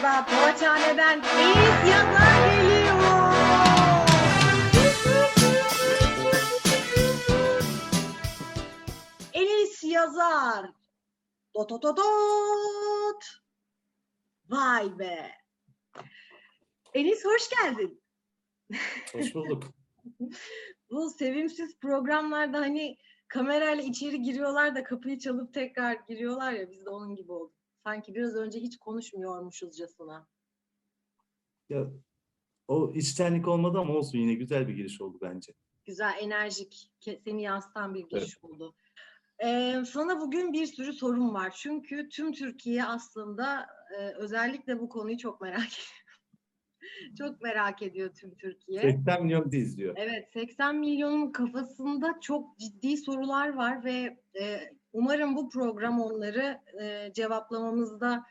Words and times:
Karşınızda 0.00 0.26
Doğaçhane'den 0.32 1.18
Enis 1.18 1.90
Yazar 1.90 2.50
geliyor. 2.50 3.34
Enis 9.32 9.84
Yazar. 9.84 10.70
Dot 11.54 11.70
dot 11.70 11.82
dot 11.82 11.96
dot. 11.96 13.24
Vay 14.48 14.98
be. 14.98 15.32
Enis 16.94 17.24
hoş 17.24 17.50
geldin. 17.50 18.02
Hoş 19.12 19.34
bulduk. 19.34 19.64
Bu 20.90 21.10
sevimsiz 21.10 21.78
programlarda 21.80 22.60
hani 22.60 22.96
kamerayla 23.28 23.84
içeri 23.84 24.22
giriyorlar 24.22 24.74
da 24.74 24.84
kapıyı 24.84 25.18
çalıp 25.18 25.54
tekrar 25.54 25.92
giriyorlar 26.08 26.52
ya 26.52 26.70
biz 26.70 26.84
de 26.84 26.90
onun 26.90 27.16
gibi 27.16 27.32
olduk. 27.32 27.59
Sanki 27.84 28.14
biraz 28.14 28.34
önce 28.34 28.60
hiç 28.60 28.78
konuşmuyormuşuzcasına. 28.78 30.28
Ya 31.68 31.90
o 32.68 32.92
içtenlik 32.94 33.48
olmadı 33.48 33.78
ama 33.78 33.94
olsun 33.94 34.18
yine 34.18 34.34
güzel 34.34 34.68
bir 34.68 34.74
giriş 34.74 35.00
oldu 35.00 35.18
bence. 35.22 35.52
Güzel, 35.84 36.16
enerjik, 36.20 36.90
seni 37.24 37.42
yansıtan 37.42 37.94
bir 37.94 38.08
giriş 38.08 38.38
oldu. 38.42 38.74
Ee, 39.44 39.82
sana 39.86 40.20
bugün 40.20 40.52
bir 40.52 40.66
sürü 40.66 40.92
sorum 40.92 41.34
var. 41.34 41.54
Çünkü 41.56 42.08
tüm 42.08 42.32
Türkiye 42.32 42.84
aslında 42.84 43.66
e, 43.98 44.08
özellikle 44.16 44.80
bu 44.80 44.88
konuyu 44.88 45.18
çok 45.18 45.40
merak 45.40 45.58
ediyor. 45.58 46.16
çok 47.18 47.42
merak 47.42 47.82
ediyor 47.82 48.14
tüm 48.14 48.34
Türkiye. 48.34 48.80
80 48.80 49.22
milyon 49.22 49.52
dizi 49.52 49.62
izliyor. 49.62 49.94
Evet, 49.98 50.32
80 50.32 50.76
milyonun 50.76 51.32
kafasında 51.32 52.20
çok 52.20 52.58
ciddi 52.58 52.96
sorular 52.96 53.54
var 53.54 53.84
ve 53.84 54.20
e, 54.40 54.60
umarım 54.92 55.36
bu 55.36 55.48
program 55.48 56.00
onları 56.00 56.60
e, 56.82 57.12
cevaplamamızda 57.12 58.24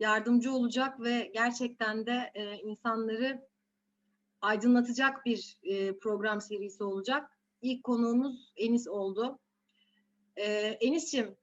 yardımcı 0.00 0.52
olacak 0.52 1.00
ve 1.00 1.30
gerçekten 1.34 2.06
de 2.06 2.30
e, 2.34 2.56
insanları 2.56 3.48
aydınlatacak 4.40 5.26
bir 5.26 5.58
e, 5.62 5.98
program 5.98 6.40
serisi 6.40 6.84
olacak. 6.84 7.38
İlk 7.62 7.84
konuğumuz 7.84 8.52
Enis 8.56 8.88
oldu. 8.88 9.38
E, 10.36 10.44
Enis'ciğim, 10.80 11.36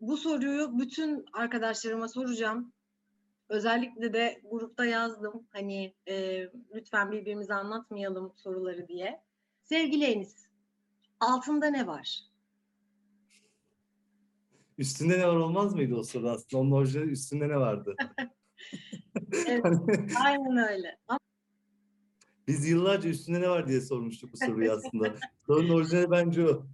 bu 0.00 0.16
soruyu 0.16 0.78
bütün 0.78 1.24
arkadaşlarıma 1.32 2.08
soracağım. 2.08 2.72
Özellikle 3.48 4.12
de 4.12 4.40
grupta 4.50 4.84
yazdım. 4.84 5.46
Hani 5.52 5.94
e, 6.08 6.46
lütfen 6.74 7.12
birbirimize 7.12 7.54
anlatmayalım 7.54 8.32
soruları 8.36 8.88
diye. 8.88 9.20
Sevgili 9.62 10.04
Enis, 10.04 10.46
altında 11.20 11.66
ne 11.66 11.86
var? 11.86 12.20
Üstünde 14.78 15.18
ne 15.18 15.28
var 15.28 15.36
olmaz 15.36 15.74
mıydı 15.74 15.94
o 15.94 16.02
soru 16.02 16.28
aslında? 16.30 16.62
Onun 16.62 16.70
orijinali 16.70 17.10
üstünde 17.10 17.48
ne 17.48 17.56
vardı? 17.56 17.96
Evet, 19.48 19.64
Hani 19.64 20.06
aynen 20.24 20.56
öyle. 20.56 20.98
Ama 21.08 21.18
Biz 22.48 22.68
yıllarca 22.68 23.08
üstünde 23.10 23.40
ne 23.40 23.48
var 23.48 23.68
diye 23.68 23.80
sormuştuk 23.80 24.32
bu 24.32 24.36
soruyu 24.36 24.72
aslında. 24.72 25.14
Sorunun 25.46 25.74
orijinali 25.74 26.10
bence 26.10 26.48
o. 26.48 26.66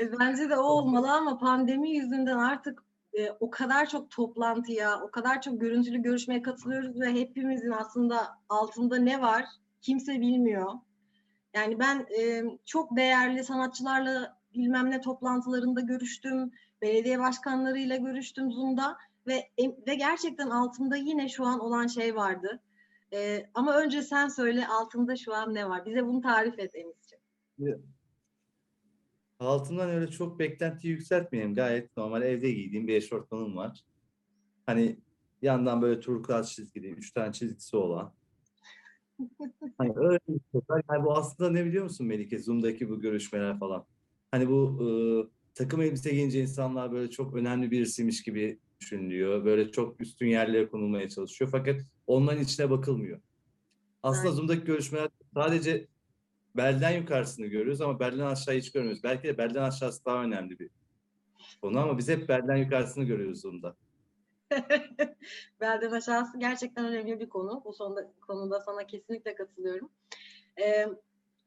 e, 0.00 0.18
bence 0.20 0.50
de 0.50 0.56
o 0.56 0.62
olmalı 0.62 1.12
ama 1.12 1.38
pandemi 1.38 1.90
yüzünden 1.90 2.38
artık 2.38 2.82
e, 3.12 3.30
o 3.40 3.50
kadar 3.50 3.88
çok 3.88 4.10
toplantıya, 4.10 5.00
o 5.00 5.10
kadar 5.10 5.42
çok 5.42 5.60
görüntülü 5.60 6.02
görüşmeye 6.02 6.42
katılıyoruz 6.42 7.00
ve 7.00 7.12
hepimizin 7.12 7.70
aslında 7.70 8.38
altında 8.48 8.96
ne 8.96 9.22
var 9.22 9.44
kimse 9.80 10.20
bilmiyor. 10.20 10.72
Yani 11.54 11.78
ben 11.78 12.06
e, 12.20 12.44
çok 12.66 12.96
değerli 12.96 13.44
sanatçılarla 13.44 14.40
bilmem 14.54 14.90
ne 14.90 15.00
toplantılarında 15.00 15.80
görüştüm, 15.80 16.50
belediye 16.82 17.18
başkanlarıyla 17.18 17.96
görüştüm 17.96 18.52
Zoom'da 18.52 18.96
ve 19.26 19.50
ve 19.86 19.94
gerçekten 19.94 20.50
altında 20.50 20.96
yine 20.96 21.28
şu 21.28 21.44
an 21.44 21.60
olan 21.60 21.86
şey 21.86 22.16
vardı. 22.16 22.60
E, 23.12 23.46
ama 23.54 23.76
önce 23.76 24.02
sen 24.02 24.28
söyle 24.28 24.66
altında 24.66 25.16
şu 25.16 25.34
an 25.34 25.54
ne 25.54 25.68
var? 25.68 25.86
Bize 25.86 26.06
bunu 26.06 26.20
tarif 26.20 26.58
et 26.58 26.74
Enis'ciğim. 26.74 27.82
Altından 29.38 29.90
öyle 29.90 30.10
çok 30.10 30.38
beklentiyi 30.38 30.92
yükseltmeyelim. 30.92 31.54
Gayet 31.54 31.96
normal 31.96 32.22
evde 32.22 32.50
giydiğim 32.50 32.88
bir 32.88 32.94
eşortmanım 32.94 33.56
var. 33.56 33.84
Hani 34.66 35.00
yandan 35.42 35.82
böyle 35.82 36.00
turkuaz 36.00 36.52
çizgili, 36.52 36.90
üç 36.90 37.12
tane 37.12 37.32
çizgisi 37.32 37.76
olan. 37.76 38.14
Hani 39.78 39.92
öyle 39.96 40.18
bir 40.28 40.40
şey 40.52 40.60
var. 40.68 40.82
Yani 40.90 41.04
bu 41.04 41.16
aslında 41.16 41.50
ne 41.50 41.64
biliyor 41.64 41.84
musun 41.84 42.06
Melike? 42.06 42.38
Zoom'daki 42.38 42.88
bu 42.88 43.00
görüşmeler 43.00 43.58
falan. 43.58 43.86
Hani 44.30 44.48
bu 44.48 44.78
e, 44.82 44.88
takım 45.60 45.80
elbise 45.80 46.10
giyince 46.10 46.40
insanlar 46.40 46.92
böyle 46.92 47.10
çok 47.10 47.34
önemli 47.34 47.70
birisiymiş 47.70 48.22
gibi 48.22 48.58
düşünülüyor. 48.80 49.44
Böyle 49.44 49.70
çok 49.70 50.00
üstün 50.00 50.26
yerlere 50.26 50.68
konulmaya 50.68 51.08
çalışıyor. 51.08 51.50
Fakat 51.50 51.80
onların 52.06 52.42
içine 52.42 52.70
bakılmıyor. 52.70 53.20
Aslında 54.02 54.28
Aynen. 54.28 54.36
Zoom'daki 54.36 54.64
görüşmeler 54.64 55.08
sadece 55.34 55.88
belden 56.56 56.90
yukarısını 56.90 57.46
görüyoruz 57.46 57.80
ama 57.80 58.00
belden 58.00 58.26
aşağı 58.26 58.54
hiç 58.54 58.72
görmüyoruz. 58.72 59.02
Belki 59.04 59.28
de 59.28 59.38
belden 59.38 59.62
aşağısı 59.62 60.04
daha 60.04 60.24
önemli 60.24 60.58
bir 60.58 60.70
konu 61.62 61.80
ama 61.80 61.98
biz 61.98 62.08
hep 62.08 62.28
belden 62.28 62.56
yukarısını 62.56 63.04
görüyoruz 63.04 63.40
Zoom'da. 63.40 63.76
Belden 65.60 65.90
aşağısı 65.90 66.38
gerçekten 66.38 66.84
önemli 66.84 67.20
bir 67.20 67.28
konu. 67.28 67.62
Bu 67.64 67.72
sonunda, 67.72 68.12
konuda 68.20 68.60
sana 68.60 68.86
kesinlikle 68.86 69.34
katılıyorum. 69.34 69.90
Ee, 70.60 70.86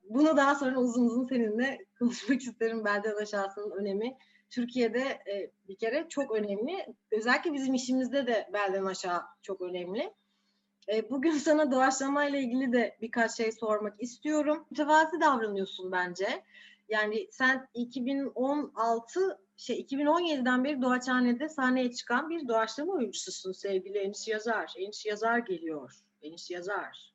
bunu 0.03 0.37
daha 0.37 0.55
sonra 0.55 0.79
uzun 0.79 1.05
uzun 1.05 1.27
seninle 1.27 1.85
konuşmak 1.99 2.41
isterim. 2.41 2.85
Belden 2.85 3.15
aşağısının 3.15 3.71
önemi. 3.71 4.17
Türkiye'de 4.49 4.99
e, 5.01 5.51
bir 5.67 5.75
kere 5.75 6.05
çok 6.09 6.31
önemli. 6.31 6.85
Özellikle 7.11 7.53
bizim 7.53 7.73
işimizde 7.73 8.27
de 8.27 8.49
belden 8.53 8.85
aşağı 8.85 9.21
çok 9.41 9.61
önemli. 9.61 10.13
E, 10.93 11.09
bugün 11.09 11.31
sana 11.31 11.71
doğaçlamayla 11.71 12.39
ilgili 12.39 12.73
de 12.73 12.97
birkaç 13.01 13.37
şey 13.37 13.51
sormak 13.51 14.01
istiyorum. 14.01 14.65
Mütevazi 14.71 15.21
davranıyorsun 15.21 15.91
bence. 15.91 16.43
Yani 16.89 17.27
sen 17.31 17.67
2016 17.73 19.39
şey 19.57 19.81
2017'den 19.81 20.63
beri 20.63 20.81
Doğaçhane'de 20.81 21.49
sahneye 21.49 21.91
çıkan 21.91 22.29
bir 22.29 22.47
doğaçlama 22.47 22.93
oyuncususun 22.93 23.51
sevgili 23.51 23.97
Enis 23.97 24.27
Yazar. 24.27 24.73
Enis 24.77 25.05
Yazar 25.05 25.37
geliyor. 25.37 25.93
Enis 26.21 26.51
Yazar. 26.51 27.12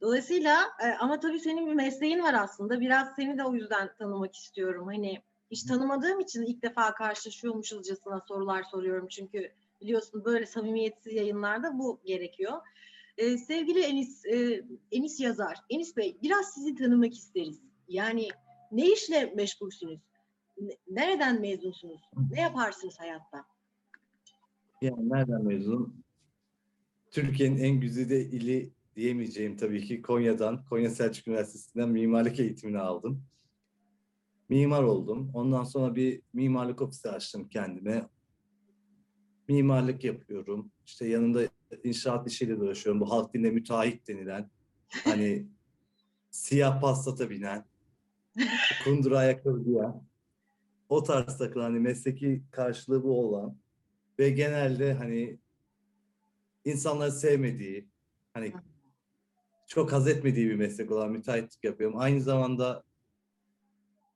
Dolayısıyla 0.00 0.64
e, 0.84 0.86
ama 1.00 1.20
tabii 1.20 1.40
senin 1.40 1.66
bir 1.66 1.74
mesleğin 1.74 2.22
var 2.22 2.34
aslında. 2.34 2.80
Biraz 2.80 3.14
seni 3.16 3.38
de 3.38 3.44
o 3.44 3.54
yüzden 3.54 3.90
tanımak 3.98 4.36
istiyorum. 4.36 4.86
Hani 4.86 5.22
hiç 5.50 5.62
tanımadığım 5.62 6.20
için 6.20 6.42
ilk 6.42 6.62
defa 6.62 6.94
karşılaşıyormuşuzcasına 6.94 8.20
sorular 8.28 8.62
soruyorum. 8.62 9.08
Çünkü 9.08 9.52
biliyorsun 9.80 10.24
böyle 10.24 10.46
samimiyetsiz 10.46 11.12
yayınlarda 11.12 11.78
bu 11.78 12.00
gerekiyor. 12.04 12.52
E, 13.18 13.38
sevgili 13.38 13.80
Enis, 13.80 14.26
e, 14.26 14.64
Enis 14.92 15.20
Yazar, 15.20 15.56
Enis 15.70 15.96
Bey 15.96 16.16
biraz 16.22 16.54
sizi 16.54 16.74
tanımak 16.74 17.14
isteriz. 17.14 17.60
Yani 17.88 18.28
ne 18.72 18.92
işle 18.92 19.32
meşgulsünüz? 19.36 20.00
Ne- 20.60 20.76
Nereden 20.90 21.40
mezunsunuz? 21.40 22.00
Ne 22.30 22.40
yaparsınız 22.40 23.00
hayatta? 23.00 23.44
Yani 24.82 25.10
nereden 25.10 25.44
mezunum? 25.44 25.96
Türkiye'nin 27.10 27.58
en 27.58 27.80
güzide 27.80 28.20
ili 28.20 28.70
diyemeyeceğim 28.98 29.56
tabii 29.56 29.84
ki 29.84 30.02
Konya'dan, 30.02 30.64
Konya 30.64 30.90
Selçuk 30.90 31.28
Üniversitesi'nden 31.28 31.88
mimarlık 31.88 32.40
eğitimini 32.40 32.78
aldım. 32.78 33.24
Mimar 34.48 34.82
oldum. 34.82 35.30
Ondan 35.34 35.64
sonra 35.64 35.94
bir 35.94 36.22
mimarlık 36.32 36.82
ofisi 36.82 37.10
açtım 37.10 37.48
kendime. 37.48 38.08
Mimarlık 39.48 40.04
yapıyorum. 40.04 40.72
İşte 40.86 41.06
yanında 41.06 41.40
inşaat 41.84 42.26
işiyle 42.26 42.56
uğraşıyorum. 42.56 43.00
Bu 43.00 43.10
halk 43.10 43.34
dilinde 43.34 43.50
müteahhit 43.50 44.08
denilen, 44.08 44.50
hani 45.04 45.46
siyah 46.30 46.80
pastata 46.80 47.30
binen, 47.30 47.64
kundura 48.84 49.18
ayakkabı 49.18 49.64
giyen, 49.64 50.02
o 50.88 51.02
tarz 51.02 51.38
takılan, 51.38 51.64
hani 51.64 51.80
mesleki 51.80 52.42
karşılığı 52.50 53.02
bu 53.04 53.20
olan 53.20 53.58
ve 54.18 54.30
genelde 54.30 54.94
hani 54.94 55.38
insanları 56.64 57.12
sevmediği, 57.12 57.88
hani 58.32 58.52
çok 59.68 59.92
haz 59.92 60.08
etmediği 60.08 60.48
bir 60.48 60.54
meslek 60.54 60.90
olan 60.90 61.10
müteahhitlik 61.10 61.64
yapıyorum. 61.64 61.98
Aynı 61.98 62.20
zamanda 62.20 62.82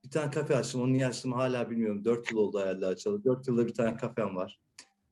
bir 0.05 0.11
tane 0.11 0.31
kafe 0.31 0.57
açtım. 0.57 0.83
Onu 0.83 0.93
niye 0.93 1.07
açtım 1.07 1.33
hala 1.33 1.71
bilmiyorum. 1.71 2.05
Dört 2.05 2.31
yıl 2.31 2.39
oldu 2.39 2.61
herhalde 2.61 2.87
açalı. 2.87 3.25
Dört 3.25 3.49
yılda 3.49 3.67
bir 3.67 3.75
tane 3.75 3.97
kafem 3.97 4.37
var. 4.37 4.61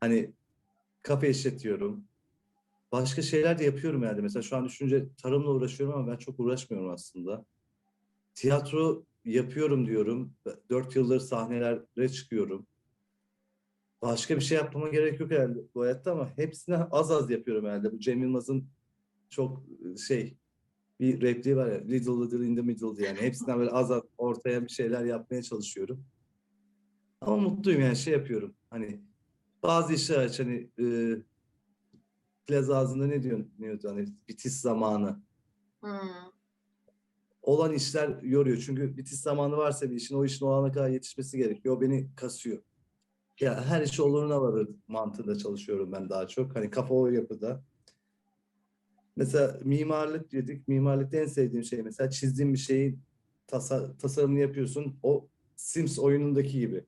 Hani 0.01 0.33
kafe 1.03 1.31
işletiyorum. 1.31 2.05
Başka 2.93 3.23
şeyler 3.23 3.59
de 3.59 3.65
yapıyorum 3.65 4.03
yani. 4.03 4.21
Mesela 4.21 4.43
şu 4.43 4.57
an 4.57 4.65
düşünce 4.65 5.07
tarımla 5.23 5.51
uğraşıyorum 5.51 5.99
ama 5.99 6.13
ben 6.13 6.17
çok 6.17 6.41
uğraşmıyorum 6.41 6.91
aslında. 6.91 7.45
Tiyatro 8.35 9.05
yapıyorum 9.25 9.87
diyorum. 9.87 10.33
Dört 10.71 10.97
yıldır 10.97 11.21
sahnelere 11.21 12.09
çıkıyorum. 12.09 12.67
Başka 14.03 14.37
bir 14.37 14.41
şey 14.41 14.59
yapmama 14.59 14.89
gerek 14.89 15.21
yok 15.21 15.31
herhalde 15.31 15.59
bu 15.75 15.83
hayatta 15.83 16.13
ama 16.13 16.29
hepsini 16.37 16.77
az 16.77 17.11
az 17.11 17.31
yapıyorum 17.31 17.65
herhalde. 17.67 17.93
Bu 17.93 17.99
Cem 17.99 18.23
Yılmaz'ın 18.23 18.69
çok 19.31 19.63
şey 20.07 20.37
bir 21.01 21.21
repliği 21.21 21.57
var 21.57 21.67
ya 21.67 21.79
little 21.79 22.13
little 22.13 22.47
in 22.47 22.57
the 22.57 22.63
middle 22.63 23.05
yani 23.07 23.21
hepsinden 23.21 23.59
böyle 23.59 23.71
az 23.71 23.91
az 23.91 24.03
ortaya 24.19 24.63
bir 24.63 24.69
şeyler 24.69 25.05
yapmaya 25.05 25.43
çalışıyorum. 25.43 26.05
Ama 27.21 27.37
mutluyum 27.37 27.81
yani 27.81 27.97
şey 27.97 28.13
yapıyorum 28.13 28.55
hani 28.71 29.01
bazı 29.63 29.95
işler 29.95 30.19
aç 30.19 30.41
hani 30.41 30.71
e, 30.81 31.17
Plaza 32.47 32.77
ağzında 32.77 33.07
ne 33.07 33.23
diyor, 33.23 33.45
ne 33.59 33.81
diyor 33.81 33.97
hani 33.97 34.09
bitiş 34.29 34.53
zamanı. 34.53 35.23
Hmm. 35.81 35.91
Olan 37.43 37.73
işler 37.73 38.23
yoruyor. 38.23 38.57
Çünkü 38.67 38.97
bitiş 38.97 39.21
zamanı 39.21 39.57
varsa 39.57 39.91
bir 39.91 39.97
işin 39.97 40.15
o 40.15 40.25
işin 40.25 40.47
o 40.47 40.51
ana 40.51 40.73
kadar 40.73 40.89
yetişmesi 40.89 41.39
gerekiyor. 41.39 41.77
O 41.77 41.81
beni 41.81 42.15
kasıyor. 42.17 42.63
Ya 43.41 43.65
her 43.65 43.83
iş 43.83 44.01
oluruna 44.01 44.43
varır 44.43 44.69
mantığında 44.89 45.39
çalışıyorum 45.39 45.93
ben 45.93 46.09
daha 46.11 46.29
çok. 46.29 46.57
Hani 46.57 46.71
kafa 46.71 46.95
o 46.95 47.07
yapıda. 47.07 47.65
Mesela 49.17 49.59
mimarlık 49.65 50.33
dedik. 50.33 50.69
Mimarlıkta 50.69 51.17
en 51.17 51.27
sevdiğim 51.27 51.65
şey 51.65 51.83
mesela 51.83 52.11
çizdiğin 52.11 52.53
bir 52.53 52.59
şeyin 52.59 52.99
tasa- 53.47 53.97
tasarımını 53.97 54.39
yapıyorsun. 54.39 54.97
O 55.03 55.29
Sims 55.57 55.99
oyunundaki 55.99 56.59
gibi. 56.61 56.85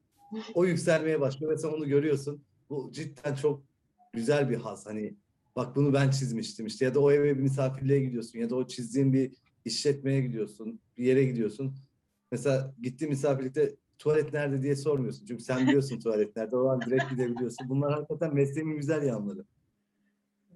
O 0.55 0.65
yükselmeye 0.67 1.21
başlıyor 1.21 1.53
ve 1.53 1.59
sen 1.59 1.69
onu 1.69 1.89
görüyorsun. 1.89 2.43
Bu 2.71 2.91
cidden 2.93 3.35
çok 3.35 3.63
güzel 4.13 4.51
bir 4.51 4.57
haz. 4.57 4.87
Hani 4.87 5.15
bak 5.57 5.77
bunu 5.77 5.93
ben 5.93 6.11
çizmiştim 6.11 6.67
işte 6.67 6.85
ya 6.85 6.95
da 6.95 7.01
o 7.01 7.11
eve 7.13 7.37
bir 7.37 7.43
misafirliğe 7.43 8.01
gidiyorsun 8.01 8.39
ya 8.39 8.51
da 8.51 8.57
o 8.57 8.67
çizdiğin 8.67 9.13
bir 9.13 9.33
işletmeye 9.65 10.21
gidiyorsun, 10.21 10.81
bir 10.99 11.05
yere 11.05 11.25
gidiyorsun. 11.25 11.75
Mesela 12.33 12.75
gittiğin 12.83 13.11
misafirlikte 13.13 13.77
tuvalet 13.99 14.33
nerede 14.33 14.63
diye 14.63 14.77
sormuyorsun. 14.77 15.27
Çünkü 15.27 15.43
sen 15.45 15.67
biliyorsun 15.67 15.99
tuvalet 16.03 16.37
nerede. 16.37 16.57
O 16.57 16.69
an 16.69 16.81
direkt 16.81 17.11
gidebiliyorsun. 17.11 17.69
Bunlar 17.69 17.93
hakikaten 17.93 18.35
mesleğimin 18.35 18.77
güzel 18.77 19.03
yanları. 19.03 19.45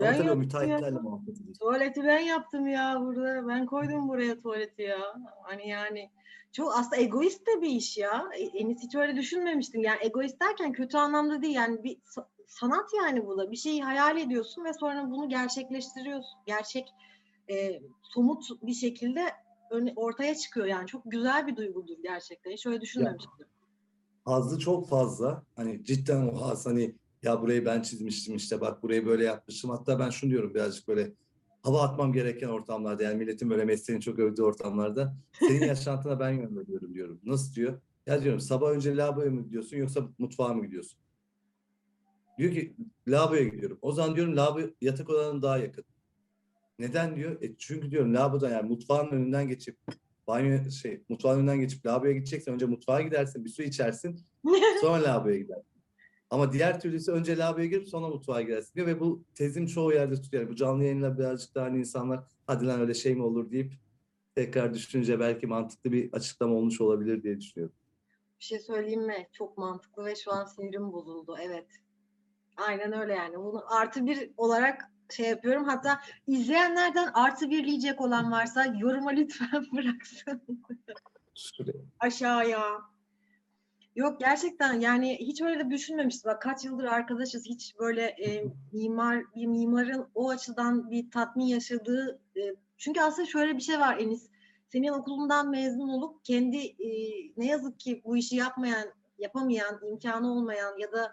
Ben 0.01 0.13
tabii 0.13 0.27
yaptım 0.27 0.39
müteahhitlerle 0.39 0.97
ya. 0.97 1.03
muhabbet. 1.03 1.37
Tuvaleti 1.61 2.05
ben 2.05 2.19
yaptım 2.19 2.67
ya 2.67 3.01
burada. 3.01 3.49
Ben 3.49 3.67
koydum 3.67 4.09
buraya 4.09 4.41
tuvaleti 4.41 4.83
ya. 4.83 4.99
Hani 5.43 5.69
yani 5.69 6.11
çok 6.53 6.77
aslında 6.77 6.97
egoist 6.97 7.47
de 7.47 7.63
bir 7.63 7.71
iş 7.71 7.99
ya. 7.99 8.25
E, 8.39 8.43
Enis 8.59 8.83
hiç 8.83 8.95
öyle 8.95 9.17
düşünmemiştim. 9.17 9.83
Yani 9.83 9.99
egoist 10.03 10.41
derken 10.41 10.73
kötü 10.73 10.97
anlamda 10.97 11.43
değil. 11.43 11.55
Yani 11.55 11.85
bir 11.85 11.97
sa- 11.97 12.27
sanat 12.47 12.91
yani 13.03 13.27
bu 13.27 13.39
da. 13.39 13.51
Bir 13.51 13.57
şeyi 13.57 13.85
hayal 13.85 14.19
ediyorsun 14.19 14.65
ve 14.65 14.73
sonra 14.73 15.11
bunu 15.11 15.29
gerçekleştiriyorsun. 15.29 16.39
Gerçek 16.47 16.89
e, 17.51 17.83
somut 18.03 18.45
bir 18.63 18.75
şekilde 18.75 19.23
ortaya 19.97 20.35
çıkıyor. 20.35 20.67
Yani 20.67 20.87
çok 20.87 21.03
güzel 21.07 21.47
bir 21.47 21.57
duygudur 21.57 21.97
gerçekten. 22.03 22.51
Hiç 22.51 22.67
öyle 22.67 22.81
düşünmemiştim. 22.81 23.47
Hazzı 24.25 24.59
çok 24.59 24.89
fazla. 24.89 25.43
Hani 25.57 25.85
cidden 25.85 26.29
o 26.29 26.41
haz 26.41 26.67
hani 26.67 26.95
ya 27.27 27.43
burayı 27.43 27.65
ben 27.65 27.83
çizmiştim 27.83 28.37
işte 28.37 28.61
bak 28.61 28.83
burayı 28.83 29.07
böyle 29.07 29.25
yapmıştım. 29.25 29.71
Hatta 29.71 29.99
ben 29.99 30.11
şunu 30.11 30.31
diyorum 30.31 30.55
birazcık 30.55 30.89
böyle 30.89 31.13
hava 31.63 31.83
atmam 31.83 32.13
gereken 32.13 32.49
ortamlarda 32.49 33.03
yani 33.03 33.17
milletin 33.17 33.51
böyle 33.51 33.65
mesleğini 33.65 34.03
çok 34.03 34.19
övdüğü 34.19 34.43
ortamlarda 34.43 35.17
senin 35.39 35.67
yaşantına 35.67 36.21
ben 36.21 36.31
yön 36.31 36.57
veriyorum 36.57 36.95
diyorum. 36.95 37.21
Nasıl 37.25 37.55
diyor? 37.55 37.81
Ya 38.07 38.23
diyorum 38.23 38.41
sabah 38.41 38.71
önce 38.71 38.97
lavaboya 38.97 39.31
mı 39.31 39.43
gidiyorsun 39.43 39.77
yoksa 39.77 40.09
mutfağa 40.19 40.55
mı 40.55 40.67
gidiyorsun? 40.67 41.01
Diyor 42.39 42.53
ki 42.53 42.77
lavaboya 43.09 43.45
gidiyorum. 43.45 43.79
O 43.83 43.93
zaman 43.93 44.17
diyorum 44.17 44.37
lavabo 44.37 44.61
yatak 44.81 45.11
odanın 45.11 45.43
daha 45.43 45.59
yakın. 45.59 45.85
Neden 46.79 47.17
diyor? 47.17 47.43
E 47.43 47.57
çünkü 47.59 47.91
diyorum 47.91 48.15
lavabodan 48.15 48.51
yani 48.51 48.69
mutfağın 48.69 49.09
önünden 49.09 49.49
geçip 49.49 49.79
banyo 50.27 50.71
şey 50.71 51.03
mutfağın 51.09 51.39
önünden 51.39 51.61
geçip 51.61 51.87
lavaboya 51.87 52.13
gideceksen 52.13 52.55
önce 52.55 52.67
mutfağa 52.67 53.01
gidersin 53.01 53.45
bir 53.45 53.51
su 53.51 53.63
içersin 53.63 54.21
sonra 54.81 55.03
lavaboya 55.03 55.37
gidersin. 55.37 55.76
Ama 56.31 56.53
diğer 56.53 56.81
türlüsü 56.81 57.13
önce 57.13 57.39
lavaboya 57.39 57.67
girip 57.67 57.89
sonra 57.89 58.09
mutfağa 58.09 58.43
gidersin 58.43 58.75
diyor 58.75 58.87
ve 58.87 59.01
bu 59.01 59.25
tezim 59.35 59.67
çoğu 59.67 59.93
yerde 59.93 60.15
tutuyor. 60.15 60.43
Yani 60.43 60.53
bu 60.53 60.57
canlı 60.57 60.85
yayınla 60.85 61.19
birazcık 61.19 61.55
daha 61.55 61.65
hani 61.65 61.79
insanlar 61.79 62.21
hadi 62.47 62.67
lan 62.67 62.81
öyle 62.81 62.95
şey 62.95 63.15
mi 63.15 63.23
olur 63.23 63.51
deyip 63.51 63.73
tekrar 64.35 64.75
düşününce 64.75 65.21
belki 65.21 65.47
mantıklı 65.47 65.93
bir 65.93 66.13
açıklama 66.13 66.55
olmuş 66.55 66.81
olabilir 66.81 67.23
diye 67.23 67.41
düşünüyorum. 67.41 67.77
Bir 68.41 68.45
şey 68.45 68.59
söyleyeyim 68.59 69.07
mi? 69.07 69.29
Çok 69.33 69.59
mantıklı 69.59 70.05
ve 70.05 70.15
şu 70.17 70.33
an 70.33 70.45
sinirim 70.45 70.93
bozuldu. 70.93 71.37
Evet. 71.41 71.67
Aynen 72.57 72.93
öyle 72.93 73.15
yani. 73.15 73.37
Bunu 73.37 73.75
artı 73.75 74.07
bir 74.07 74.31
olarak 74.37 74.91
şey 75.11 75.29
yapıyorum. 75.29 75.65
Hatta 75.65 76.01
izleyenlerden 76.27 77.11
artı 77.15 77.51
birleyecek 77.51 78.01
olan 78.01 78.33
varsa 78.33 78.67
yoruma 78.67 79.11
lütfen 79.11 79.67
bıraksın 79.73 80.43
aşağıya. 82.01 82.63
Yok 83.97 84.21
gerçekten 84.21 84.81
yani 84.81 85.19
hiç 85.21 85.43
öyle 85.43 85.59
de 85.59 85.71
düşünmemiştim. 85.71 86.31
Bak 86.31 86.43
kaç 86.43 86.65
yıldır 86.65 86.85
arkadaşız 86.85 87.45
hiç 87.47 87.75
böyle 87.79 88.03
e, 88.03 88.45
mimar 88.73 89.25
bir 89.35 89.47
mimarın 89.47 90.09
o 90.15 90.31
açıdan 90.31 90.91
bir 90.91 91.11
tatmin 91.11 91.45
yaşadığı 91.45 92.21
e, 92.37 92.41
çünkü 92.79 93.01
aslında 93.01 93.29
şöyle 93.29 93.57
bir 93.57 93.63
şey 93.63 93.81
var 93.81 93.99
Enis. 93.99 94.29
Senin 94.69 94.89
okulundan 94.89 95.51
mezun 95.51 95.89
olup 95.89 96.25
kendi 96.25 96.57
e, 96.57 96.89
ne 97.37 97.47
yazık 97.47 97.81
ki 97.81 98.03
bu 98.05 98.17
işi 98.17 98.37
yapmayan, 98.37 98.89
yapamayan, 99.19 99.81
imkanı 99.91 100.33
olmayan 100.33 100.79
ya 100.79 100.93
da 100.93 101.13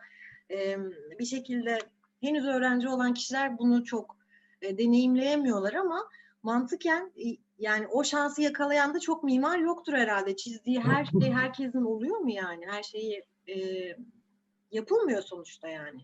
e, 0.51 0.77
bir 1.19 1.25
şekilde 1.25 1.79
henüz 2.21 2.45
öğrenci 2.45 2.89
olan 2.89 3.13
kişiler 3.13 3.57
bunu 3.57 3.83
çok 3.83 4.17
e, 4.61 4.77
deneyimleyemiyorlar 4.77 5.73
ama 5.73 6.09
mantıken 6.43 7.11
e, 7.17 7.37
yani 7.59 7.87
o 7.87 8.03
şansı 8.03 8.41
yakalayan 8.41 8.93
da 8.93 8.99
çok 8.99 9.23
mimar 9.23 9.59
yoktur 9.59 9.93
herhalde. 9.93 10.35
Çizdiği 10.35 10.79
her 10.79 11.05
şey 11.05 11.31
herkesin 11.31 11.81
oluyor 11.81 12.17
mu 12.17 12.31
yani? 12.31 12.65
Her 12.67 12.83
şeyi 12.83 13.23
e, 13.47 13.55
yapılmıyor 14.71 15.21
sonuçta 15.21 15.67
yani. 15.67 16.01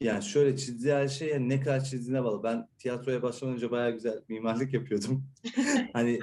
Yani 0.00 0.22
şöyle 0.22 0.56
çizdiği 0.56 0.94
her 0.94 1.08
şey 1.08 1.28
yani 1.28 1.48
ne 1.48 1.60
kadar 1.60 1.84
çizdiğine 1.84 2.24
bağlı. 2.24 2.42
Ben 2.42 2.68
tiyatroya 2.78 3.22
başlamadan 3.22 3.56
önce 3.56 3.70
bayağı 3.70 3.90
güzel 3.90 4.22
mimarlık 4.28 4.74
yapıyordum. 4.74 5.24
hani 5.92 6.18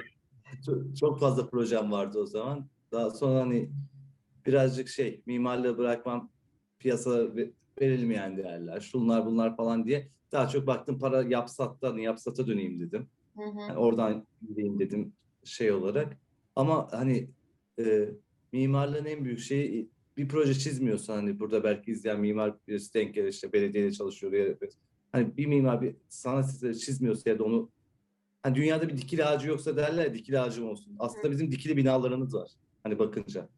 çok, 1.00 1.20
fazla 1.20 1.48
projem 1.50 1.92
vardı 1.92 2.18
o 2.18 2.26
zaman. 2.26 2.68
Daha 2.92 3.10
sonra 3.10 3.40
hani 3.40 3.70
birazcık 4.46 4.88
şey 4.88 5.22
mimarlığı 5.26 5.78
bırakmam 5.78 6.30
piyasada 6.78 7.36
ve- 7.36 7.52
verilmeyen 7.80 8.36
değerler, 8.36 8.80
şunlar 8.80 9.26
bunlar 9.26 9.56
falan 9.56 9.86
diye 9.86 10.08
daha 10.32 10.48
çok 10.48 10.66
baktım 10.66 10.98
para 10.98 11.22
yapsattan 11.22 11.98
yapsata 11.98 12.46
döneyim 12.46 12.80
dedim. 12.80 13.10
Hı 13.38 13.42
hı. 13.44 13.60
Yani 13.68 13.78
oradan 13.78 14.26
gideyim 14.48 14.78
dedim 14.78 15.12
şey 15.44 15.72
olarak. 15.72 16.16
Ama 16.56 16.88
hani 16.92 17.30
e, 17.78 18.08
mimarlığın 18.52 19.04
en 19.04 19.24
büyük 19.24 19.38
şeyi 19.38 19.90
bir 20.16 20.28
proje 20.28 20.54
çizmiyorsan 20.54 21.14
hani 21.16 21.40
burada 21.40 21.64
belki 21.64 21.90
izleyen 21.90 22.20
mimar 22.20 22.54
birisi 22.68 22.94
denk 22.94 23.14
gelir 23.14 23.28
işte 23.28 23.52
belediyede 23.52 23.92
çalışıyor. 23.92 24.32
ya 24.32 24.60
da- 24.60 24.66
Hani 25.12 25.36
bir 25.36 25.46
mimar 25.46 25.82
bir 25.82 25.96
sanat 26.08 26.44
eseri 26.48 26.78
çizmiyorsa 26.78 27.30
ya 27.30 27.38
da 27.38 27.44
onu 27.44 27.70
hani 28.42 28.54
dünyada 28.54 28.88
bir 28.88 28.96
dikili 28.96 29.24
ağacı 29.24 29.48
yoksa 29.48 29.76
derler 29.76 30.14
dikili 30.14 30.40
ağacım 30.40 30.68
olsun. 30.68 30.96
Aslında 30.98 31.30
bizim 31.30 31.52
dikili 31.52 31.76
binalarımız 31.76 32.34
var. 32.34 32.50
Hani 32.82 32.98
bakınca. 32.98 33.48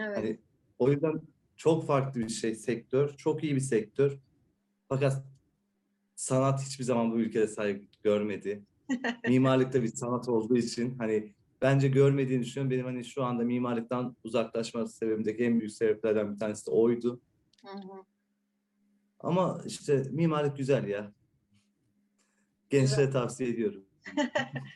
Evet. 0.00 0.16
Hani 0.16 0.38
o 0.78 0.90
yüzden 0.90 1.20
çok 1.56 1.86
farklı 1.86 2.20
bir 2.20 2.28
şey 2.28 2.54
sektör. 2.54 3.16
Çok 3.16 3.44
iyi 3.44 3.54
bir 3.54 3.60
sektör. 3.60 4.18
Fakat 4.88 5.24
sanat 6.16 6.62
hiçbir 6.66 6.84
zaman 6.84 7.12
bu 7.12 7.18
ülkede 7.20 7.46
saygı 7.46 7.82
görmedi. 8.02 8.62
Mimarlık 9.28 9.72
da 9.72 9.82
bir 9.82 9.88
sanat 9.88 10.28
olduğu 10.28 10.56
için 10.56 10.98
hani 10.98 11.34
bence 11.62 11.88
görmediğini 11.88 12.42
düşünüyorum. 12.42 12.70
Benim 12.70 12.84
hani 12.84 13.04
şu 13.04 13.24
anda 13.24 13.44
mimarlıktan 13.44 14.16
uzaklaşma 14.24 14.86
sebebimdeki 14.86 15.44
en 15.44 15.60
büyük 15.60 15.72
sebeplerden 15.72 16.34
bir 16.34 16.38
tanesi 16.38 16.66
de 16.66 16.70
oydu. 16.70 17.20
Hı 17.66 17.72
hı. 17.72 18.04
Ama 19.20 19.60
işte 19.66 20.02
mimarlık 20.10 20.56
güzel 20.56 20.88
ya. 20.88 21.12
Gençlere 22.70 23.10
tavsiye 23.10 23.50
ediyorum. 23.50 23.84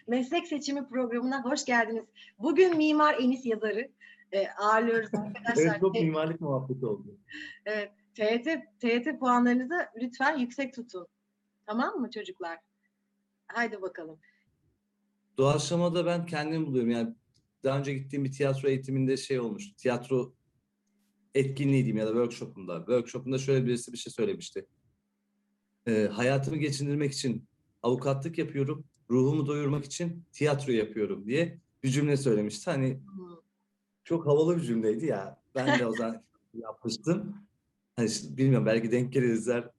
Meslek 0.09 0.47
seçimi 0.47 0.89
programına 0.89 1.45
hoş 1.45 1.65
geldiniz. 1.65 2.05
Bugün 2.39 2.77
Mimar 2.77 3.15
Enis 3.15 3.47
yazarı 3.47 3.89
e, 4.33 4.49
ağırlıyoruz 4.49 5.15
arkadaşlar. 5.15 5.63
Evet 5.63 5.81
çok 5.81 5.95
mimarlık 5.95 6.41
muhabbeti 6.41 6.87
oldu. 6.87 7.19
Evet, 7.67 7.93
TYT, 8.15 8.49
TYT 8.81 9.21
puanlarınızı 9.21 9.87
lütfen 9.97 10.39
yüksek 10.39 10.75
tutun. 10.75 11.07
Tamam 11.67 12.01
mı 12.01 12.11
çocuklar? 12.11 12.59
Haydi 13.53 13.83
bakalım. 13.83 14.19
Doğaçlamada 15.39 16.07
ben 16.07 16.27
kendimi 16.27 16.67
buluyorum. 16.67 16.91
Yani 16.91 17.15
daha 17.65 17.79
önce 17.79 17.95
gittiğim 17.95 18.25
bir 18.25 18.33
tiyatro 18.33 18.69
eğitiminde 18.69 19.17
şey 19.17 19.41
olmuştu. 19.41 19.77
Tiyatro 19.77 20.35
etkinliği 21.35 21.85
diyeyim 21.85 21.97
ya 21.97 22.07
da 22.07 22.11
workshopunda. 22.11 22.79
Workshopunda 22.79 23.39
şöyle 23.39 23.67
birisi 23.67 23.93
bir 23.93 23.99
şey 23.99 24.13
söylemişti. 24.13 24.67
Ee, 25.87 26.09
hayatımı 26.13 26.57
geçindirmek 26.57 27.13
için 27.13 27.49
avukatlık 27.83 28.39
yapıyorum. 28.39 28.85
Ruhumu 29.11 29.47
doyurmak 29.47 29.85
için 29.85 30.25
tiyatro 30.33 30.73
yapıyorum 30.73 31.27
diye 31.27 31.61
bir 31.83 31.89
cümle 31.89 32.17
söylemişti. 32.17 32.71
Hani 32.71 32.95
Hmm. 32.95 33.37
çok 34.05 34.27
havalı 34.27 34.57
bir 34.57 34.63
cümleydi 34.63 35.07
ya. 35.07 35.43
Ben 35.55 35.79
de 35.79 35.87
o 35.87 35.97
zaman 35.97 36.25
yapmıştım. 36.55 37.37
Hani 37.97 38.11
şimdi 38.11 38.37
bilmiyorum 38.37 38.67
belki 38.67 38.93
denk 38.93 39.13
gelir 39.13 39.29
izler 39.29 39.71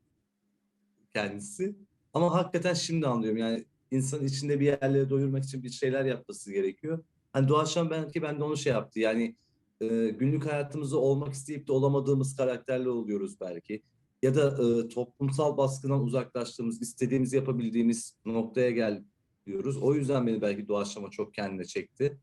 kendisi. 1.14 1.76
Ama 2.14 2.34
hakikaten 2.34 2.74
şimdi 2.74 3.08
anlıyorum. 3.08 3.38
Yani 3.38 3.66
insanın 3.92 4.26
içinde 4.26 4.60
bir 4.60 4.66
yerleri 4.66 5.10
doyurmak 5.10 5.44
için 5.44 5.64
bir 5.64 5.70
şeyler 5.70 6.06
yapması 6.06 6.54
gerekiyor. 6.54 7.04
Hani 7.34 7.48
doğaçlama 7.48 7.92
belki 7.92 8.22
ben 8.22 8.40
de 8.40 8.44
onu 8.44 8.58
şey 8.58 8.74
yaptı. 8.74 9.00
Yani 9.00 9.36
e, 9.82 10.10
günlük 10.10 10.46
hayatımızda 10.46 10.98
olmak 10.98 11.34
isteyip 11.34 11.68
de 11.68 11.72
olamadığımız 11.72 12.36
karakterler 12.36 12.86
oluyoruz 12.86 13.42
belki. 13.42 13.82
Ya 14.22 14.36
da 14.36 14.48
e, 14.50 14.88
toplumsal 14.88 15.58
baskıdan 15.58 16.04
uzaklaştığımız, 16.04 16.82
istediğimizi 16.82 17.36
yapabildiğimiz 17.36 18.18
noktaya 18.26 18.72
gel 18.72 19.04
diyoruz. 19.46 19.78
O 19.78 19.94
yüzden 19.96 20.28
beni 20.28 20.42
belki 20.42 20.68
doğaçlama 20.68 21.10
çok 21.10 21.34
kendine 21.34 21.66
çekti. 21.66 22.20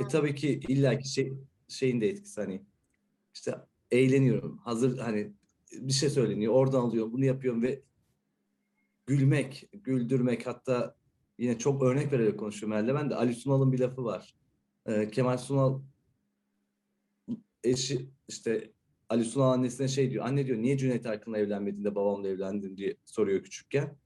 E 0.00 0.04
Hı. 0.04 0.08
tabii 0.08 0.34
ki 0.34 0.60
illaki 0.68 1.08
şey, 1.08 1.32
şeyin 1.68 2.00
de 2.00 2.08
etkisi 2.08 2.40
hani 2.40 2.62
işte 3.34 3.54
eğleniyorum. 3.90 4.58
Hazır 4.58 4.98
hani 4.98 5.32
bir 5.72 5.92
şey 5.92 6.10
söyleniyor. 6.10 6.52
Oradan 6.52 6.80
alıyorum. 6.80 7.12
Bunu 7.12 7.24
yapıyorum 7.24 7.62
ve 7.62 7.82
gülmek, 9.06 9.68
güldürmek 9.72 10.46
hatta 10.46 10.96
yine 11.38 11.58
çok 11.58 11.82
örnek 11.82 12.12
vererek 12.12 12.38
konuşuyorum 12.38 12.76
herhalde. 12.78 12.94
Ben 12.94 13.10
de 13.10 13.14
Ali 13.14 13.34
Sunal'ın 13.34 13.72
bir 13.72 13.78
lafı 13.78 14.04
var. 14.04 14.34
Ee, 14.86 15.10
Kemal 15.10 15.38
Sunal 15.38 15.80
eşi 17.64 18.10
işte 18.28 18.72
Ali 19.08 19.24
Sunal 19.24 19.52
annesine 19.52 19.88
şey 19.88 20.10
diyor. 20.10 20.24
Anne 20.26 20.46
diyor 20.46 20.58
niye 20.58 20.78
Cüneyt 20.78 21.06
Arkın'la 21.06 21.38
evlenmedin 21.38 21.84
de 21.84 21.94
babamla 21.94 22.28
evlendin 22.28 22.76
diye 22.76 22.96
soruyor 23.04 23.42
küçükken. 23.42 23.96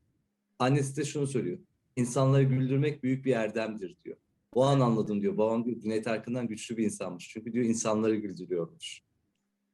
Annesi 0.58 0.96
de 0.96 1.04
şunu 1.04 1.26
söylüyor. 1.26 1.58
İnsanları 1.96 2.42
güldürmek 2.42 3.02
büyük 3.02 3.24
bir 3.24 3.32
erdemdir 3.32 3.96
diyor. 4.04 4.16
O 4.52 4.64
an 4.64 4.80
anladım 4.80 5.22
diyor. 5.22 5.36
Babam 5.36 5.64
diyor 5.64 5.80
Cüneyt 5.80 6.06
Arkın'dan 6.06 6.48
güçlü 6.48 6.76
bir 6.76 6.84
insanmış. 6.84 7.28
Çünkü 7.28 7.52
diyor 7.52 7.64
insanları 7.64 8.16
güldürüyormuş. 8.16 9.02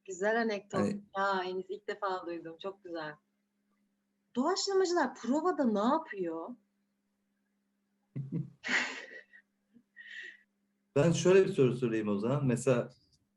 Güzel 0.05 0.41
anekdot. 0.41 0.79
Hani- 0.79 1.01
Ya 1.17 1.43
Enis 1.45 1.65
ilk 1.69 1.87
defa 1.87 2.25
duydum. 2.27 2.55
Çok 2.63 2.83
güzel. 2.83 3.13
Doğaçlamacılar 4.35 5.15
provada 5.15 5.63
ne 5.63 5.93
yapıyor? 5.93 6.49
Ben 10.95 11.11
şöyle 11.11 11.45
bir 11.45 11.53
soru 11.53 11.75
sorayım 11.75 12.07
o 12.07 12.17
zaman. 12.17 12.45
Mesela 12.45 12.89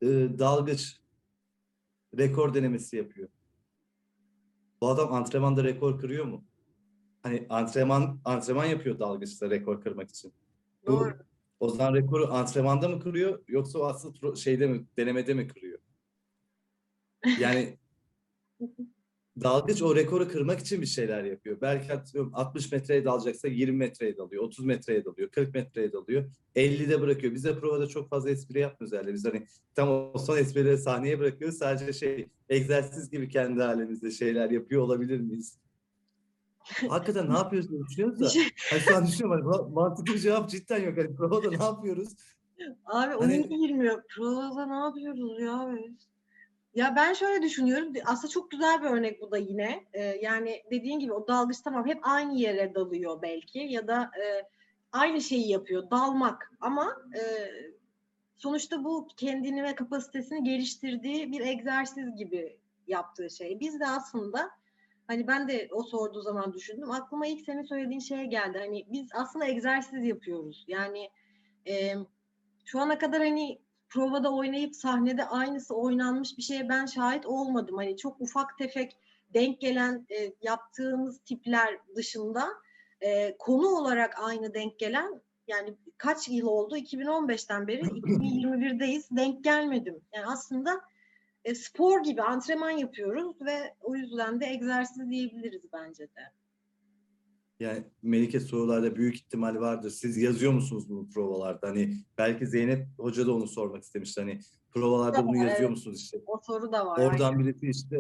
e, 0.03 0.07
dalgıç 0.39 1.01
rekor 2.19 2.55
denemesi 2.55 2.97
yapıyor. 2.97 3.29
Bu 4.81 4.89
adam 4.89 5.13
antrenmanda 5.13 5.65
rekor 5.65 6.01
kırıyor 6.01 6.25
mu? 6.25 6.45
Hani 7.23 7.47
antrenman 7.51 8.21
antrenman 8.25 8.65
yapıyor 8.65 8.99
dalgıçta 8.99 9.51
rekor 9.51 9.81
kırmak 9.81 10.11
için. 10.11 10.33
Bu, 10.87 10.93
Doğru. 10.93 11.19
o 11.61 11.69
zaman 11.69 11.95
rekoru 11.95 12.33
antrenmanda 12.33 12.89
mı 12.89 13.01
kırıyor 13.01 13.45
yoksa 13.49 13.79
o 13.79 13.85
asıl 13.85 14.35
şeyde 14.35 14.67
mi 14.67 14.87
denemede 14.97 15.35
mi 15.35 15.49
kırıyor? 15.49 15.79
Yani 17.39 17.79
dalgıç 19.43 19.83
o 19.83 19.97
rekoru 19.97 20.29
kırmak 20.29 20.59
için 20.61 20.81
bir 20.81 20.87
şeyler 20.87 21.25
yapıyor. 21.25 21.59
Belki 21.61 21.93
atıyorum 21.93 22.31
60 22.35 22.73
metreye 22.73 23.05
dalacaksa 23.05 23.49
20 23.49 23.77
metreye 23.77 24.17
dalıyor, 24.17 24.43
30 24.45 24.65
metreye 24.65 25.05
dalıyor, 25.05 25.29
40 25.31 25.55
metreye 25.55 25.93
dalıyor. 25.93 26.25
50'de 26.57 27.01
bırakıyor. 27.01 27.35
Biz 27.35 27.45
de 27.45 27.61
provada 27.61 27.87
çok 27.87 28.09
fazla 28.11 28.31
espri 28.31 28.61
yapmıyoruz 28.61 28.93
herhalde. 28.93 29.15
Biz 29.15 29.25
hani 29.25 29.47
tam 29.75 29.89
o 29.89 30.19
son 30.19 30.39
esprileri 30.39 30.79
sahneye 30.79 31.19
bırakıyoruz. 31.19 31.59
Sadece 31.59 31.93
şey 31.93 32.29
egzersiz 32.49 33.11
gibi 33.11 33.29
kendi 33.29 33.63
halimizde 33.63 34.11
şeyler 34.11 34.51
yapıyor 34.51 34.83
olabilir 34.83 35.21
miyiz? 35.21 35.59
Hakikaten 36.89 37.29
ne 37.31 37.39
yapıyoruz 37.39 37.71
diye 37.71 37.81
düşünüyoruz 37.81 38.21
da. 38.21 38.29
Hani 38.71 38.81
şu 38.81 38.97
an 38.97 39.07
düşünüyorum 39.07 39.47
hani 39.53 39.57
ma- 39.57 39.73
mantıklı 39.73 40.15
bir 40.15 40.19
cevap 40.19 40.51
cidden 40.51 40.83
yok. 40.83 40.99
Hani 40.99 41.15
provada 41.17 41.51
ne 41.51 41.65
yapıyoruz? 41.65 42.09
Abi 42.87 43.13
Hani- 43.15 43.17
oyun 43.17 43.49
girmiyor. 43.49 44.03
Provada 44.17 44.67
ne 44.67 44.75
yapıyoruz 44.85 45.41
ya 45.41 45.75
biz? 45.77 46.09
Ya 46.75 46.97
ben 46.97 47.13
şöyle 47.13 47.43
düşünüyorum. 47.43 47.93
Aslında 48.07 48.33
çok 48.33 48.51
güzel 48.51 48.83
bir 48.83 48.87
örnek 48.87 49.21
bu 49.21 49.31
da 49.31 49.39
yine. 49.39 49.85
Ee, 49.93 50.03
yani 50.03 50.63
dediğin 50.71 50.99
gibi 50.99 51.13
o 51.13 51.29
dalgıç 51.29 51.61
tamam 51.61 51.87
hep 51.87 51.99
aynı 52.03 52.39
yere 52.39 52.75
dalıyor 52.75 53.23
belki 53.23 53.59
ya 53.59 53.89
da 53.89 54.03
e, 54.03 54.49
aynı 54.93 55.21
şeyi 55.21 55.49
yapıyor. 55.51 55.91
Dalmak 55.91 56.53
ama 56.61 56.97
e, 57.15 57.23
sonuçta 58.37 58.85
bu 58.85 59.09
kendini 59.17 59.63
ve 59.63 59.75
kapasitesini 59.75 60.45
geliştirdiği 60.45 61.33
bir 61.33 61.41
egzersiz 61.41 62.17
gibi 62.17 62.59
yaptığı 62.87 63.31
şey. 63.31 63.61
Biz 63.61 63.81
de 63.81 63.87
aslında 63.87 64.51
hani 65.07 65.27
ben 65.27 65.49
de 65.49 65.69
o 65.73 65.83
sorduğu 65.83 66.23
zaman 66.23 66.53
düşündüm. 66.53 66.91
Aklıma 66.91 67.27
ilk 67.27 67.41
senin 67.41 67.63
söylediğin 67.63 68.01
şey 68.01 68.25
geldi. 68.25 68.59
Hani 68.59 68.87
biz 68.93 69.09
aslında 69.15 69.47
egzersiz 69.47 70.05
yapıyoruz. 70.05 70.65
Yani 70.69 71.11
e, 71.69 71.95
şu 72.65 72.81
ana 72.81 72.99
kadar 72.99 73.21
hani 73.21 73.59
provada 73.89 74.35
oynayıp 74.35 74.77
sahnede 74.77 75.25
aynısı 75.25 75.75
oynanmış 75.75 76.39
bir 76.39 76.43
şeye 76.43 76.69
ben 76.69 76.87
şahit 76.87 77.27
olmadım. 77.27 77.77
Hani 77.77 77.97
çok 77.97 78.21
ufak 78.21 78.59
tefek 78.59 78.97
denk 79.35 79.61
gelen 79.61 80.07
e, 80.11 80.33
yaptığımız 80.43 81.19
tipler 81.19 81.79
dışında 81.97 82.49
e, 83.01 83.37
konu 83.39 83.69
olarak 83.69 84.15
aynı 84.23 84.55
denk 84.55 84.79
gelen 84.79 85.23
yani 85.47 85.75
kaç 85.99 86.29
yıl 86.29 86.47
oldu? 86.47 86.77
2015'ten 86.77 87.67
beri 87.67 87.81
2021'deyiz. 87.83 89.17
Denk 89.17 89.45
gelmedim. 89.45 90.01
Yani 90.13 90.27
aslında 90.27 90.81
e, 91.45 91.55
spor 91.55 92.05
gibi 92.05 92.23
antrenman 92.23 92.71
yapıyoruz 92.71 93.43
ve 93.43 93.75
o 93.81 93.95
yüzden 93.95 94.41
de 94.41 94.47
egzersiz 94.47 95.11
diyebiliriz 95.11 95.63
bence 95.73 96.03
de. 96.03 96.33
Yani 97.61 97.85
Melike 98.03 98.41
sorularda 98.41 98.97
büyük 98.97 99.15
ihtimal 99.15 99.61
vardır. 99.61 99.91
Siz 99.91 100.17
yazıyor 100.17 100.53
musunuz 100.53 100.89
bunu 100.89 101.09
provalarda? 101.09 101.69
Hani 101.69 101.97
belki 102.19 102.47
Zeynep 102.47 102.87
Hoca 102.99 103.27
da 103.27 103.35
onu 103.35 103.47
sormak 103.47 103.83
istemişti. 103.83 104.21
Hani 104.21 104.41
provalarda 104.71 105.27
bunu 105.27 105.37
yazıyor 105.37 105.59
evet. 105.59 105.71
musunuz 105.71 106.01
işte? 106.01 106.19
O 106.27 106.41
soru 106.47 106.73
da 106.73 106.87
var. 106.87 106.99
Oradan 106.99 107.39
birisi 107.39 107.71
işte 107.71 107.97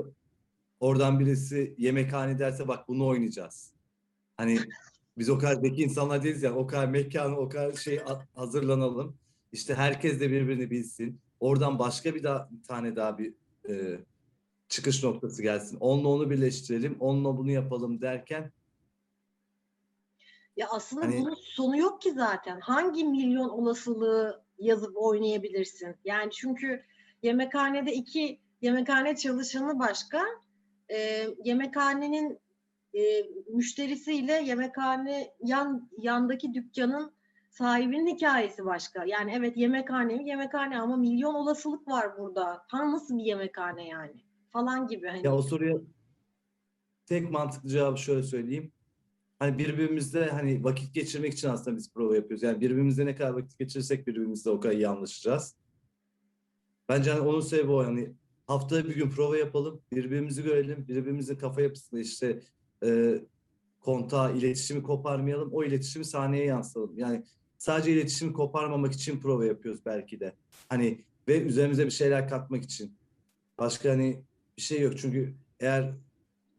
oradan 0.80 1.20
birisi 1.20 1.74
yemekhane 1.78 2.38
derse 2.38 2.68
bak 2.68 2.88
bunu 2.88 3.06
oynayacağız. 3.06 3.72
Hani 4.36 4.58
biz 5.18 5.30
o 5.30 5.38
kadar 5.38 5.54
zeki 5.54 5.82
insanlar 5.82 6.22
değiliz 6.22 6.42
ya. 6.42 6.54
O 6.54 6.66
kadar 6.66 6.86
mekan, 6.86 7.36
o 7.36 7.48
kadar 7.48 7.72
şey 7.72 8.00
hazırlanalım. 8.34 9.18
İşte 9.52 9.74
herkes 9.74 10.20
de 10.20 10.30
birbirini 10.30 10.70
bilsin. 10.70 11.20
Oradan 11.40 11.78
başka 11.78 12.14
bir, 12.14 12.22
daha, 12.22 12.48
bir 12.50 12.62
tane 12.62 12.96
daha 12.96 13.18
bir 13.18 13.34
e, 13.68 13.98
çıkış 14.68 15.04
noktası 15.04 15.42
gelsin. 15.42 15.76
Onunla 15.80 16.08
onu 16.08 16.30
birleştirelim, 16.30 16.96
onunla 17.00 17.36
bunu 17.36 17.50
yapalım 17.50 18.00
derken 18.00 18.52
Ya 20.58 20.68
aslında 20.70 21.06
Hani- 21.06 21.20
bunun 21.20 21.34
sonu 21.34 21.78
yok 21.78 22.02
ki 22.02 22.12
zaten. 22.12 22.60
Hangi 22.60 23.04
milyon 23.04 23.48
olasılığı 23.48 24.44
yazıp 24.58 24.96
oynayabilirsin? 24.96 25.96
Yani 26.04 26.30
çünkü 26.30 26.84
yemekhanede 27.22 27.92
iki 27.92 28.40
yemekhane 28.60 29.16
çalışanı 29.16 29.78
başka, 29.78 30.24
e, 30.88 31.26
yemekhanenin 31.44 32.38
e, 32.94 33.00
müşterisiyle 33.52 34.32
yemekhane 34.32 35.34
yan 35.40 35.90
yandaki 35.98 36.54
dükkanın 36.54 37.12
sahibinin 37.50 38.16
hikayesi 38.16 38.64
başka. 38.64 39.04
Yani 39.04 39.32
evet 39.36 39.56
yemekhane 39.56 40.16
mi 40.16 40.28
yemekhane 40.28 40.80
ama 40.80 40.96
milyon 40.96 41.34
olasılık 41.34 41.88
var 41.88 42.18
burada. 42.18 42.62
Tam 42.70 42.92
nasıl 42.92 43.18
bir 43.18 43.24
yemekhane 43.24 43.88
yani? 43.88 44.24
Falan 44.52 44.86
gibi 44.86 45.06
hani. 45.08 45.26
Ya 45.26 45.34
o 45.34 45.42
soruya 45.42 45.76
tek 47.06 47.30
mantıklı 47.30 47.68
cevabı 47.68 47.98
şöyle 47.98 48.22
söyleyeyim. 48.22 48.72
Hani 49.38 49.58
birbirimizle 49.58 50.30
hani 50.30 50.64
vakit 50.64 50.94
geçirmek 50.94 51.32
için 51.32 51.48
aslında 51.48 51.76
biz 51.76 51.92
prova 51.92 52.14
yapıyoruz. 52.14 52.42
Yani 52.42 52.60
birbirimizle 52.60 53.06
ne 53.06 53.14
kadar 53.14 53.30
vakit 53.30 53.58
geçirirsek 53.58 54.06
birbirimizle 54.06 54.50
o 54.50 54.60
kadar 54.60 54.74
iyi 54.74 54.88
anlaşacağız. 54.88 55.56
Bence 56.88 57.10
hani 57.10 57.20
onun 57.20 57.40
sebebi 57.40 57.70
o. 57.72 57.82
Yani 57.82 58.12
haftada 58.46 58.88
bir 58.88 58.94
gün 58.94 59.10
prova 59.10 59.36
yapalım, 59.36 59.82
birbirimizi 59.92 60.42
görelim, 60.42 60.88
birbirimizin 60.88 61.36
kafa 61.36 61.60
yapısını 61.60 62.00
işte 62.00 62.40
e, 62.84 63.20
kontağı, 63.80 64.36
iletişimi 64.36 64.82
koparmayalım. 64.82 65.52
O 65.52 65.64
iletişimi 65.64 66.04
sahneye 66.04 66.44
yansıtalım. 66.44 66.98
Yani 66.98 67.24
sadece 67.58 67.92
iletişimi 67.92 68.32
koparmamak 68.32 68.92
için 68.92 69.20
prova 69.20 69.44
yapıyoruz 69.44 69.80
belki 69.86 70.20
de. 70.20 70.34
Hani 70.68 71.04
ve 71.28 71.42
üzerimize 71.42 71.86
bir 71.86 71.90
şeyler 71.90 72.28
katmak 72.28 72.62
için. 72.62 72.98
Başka 73.58 73.90
hani 73.90 74.22
bir 74.56 74.62
şey 74.62 74.80
yok. 74.80 74.98
Çünkü 74.98 75.34
eğer 75.60 75.94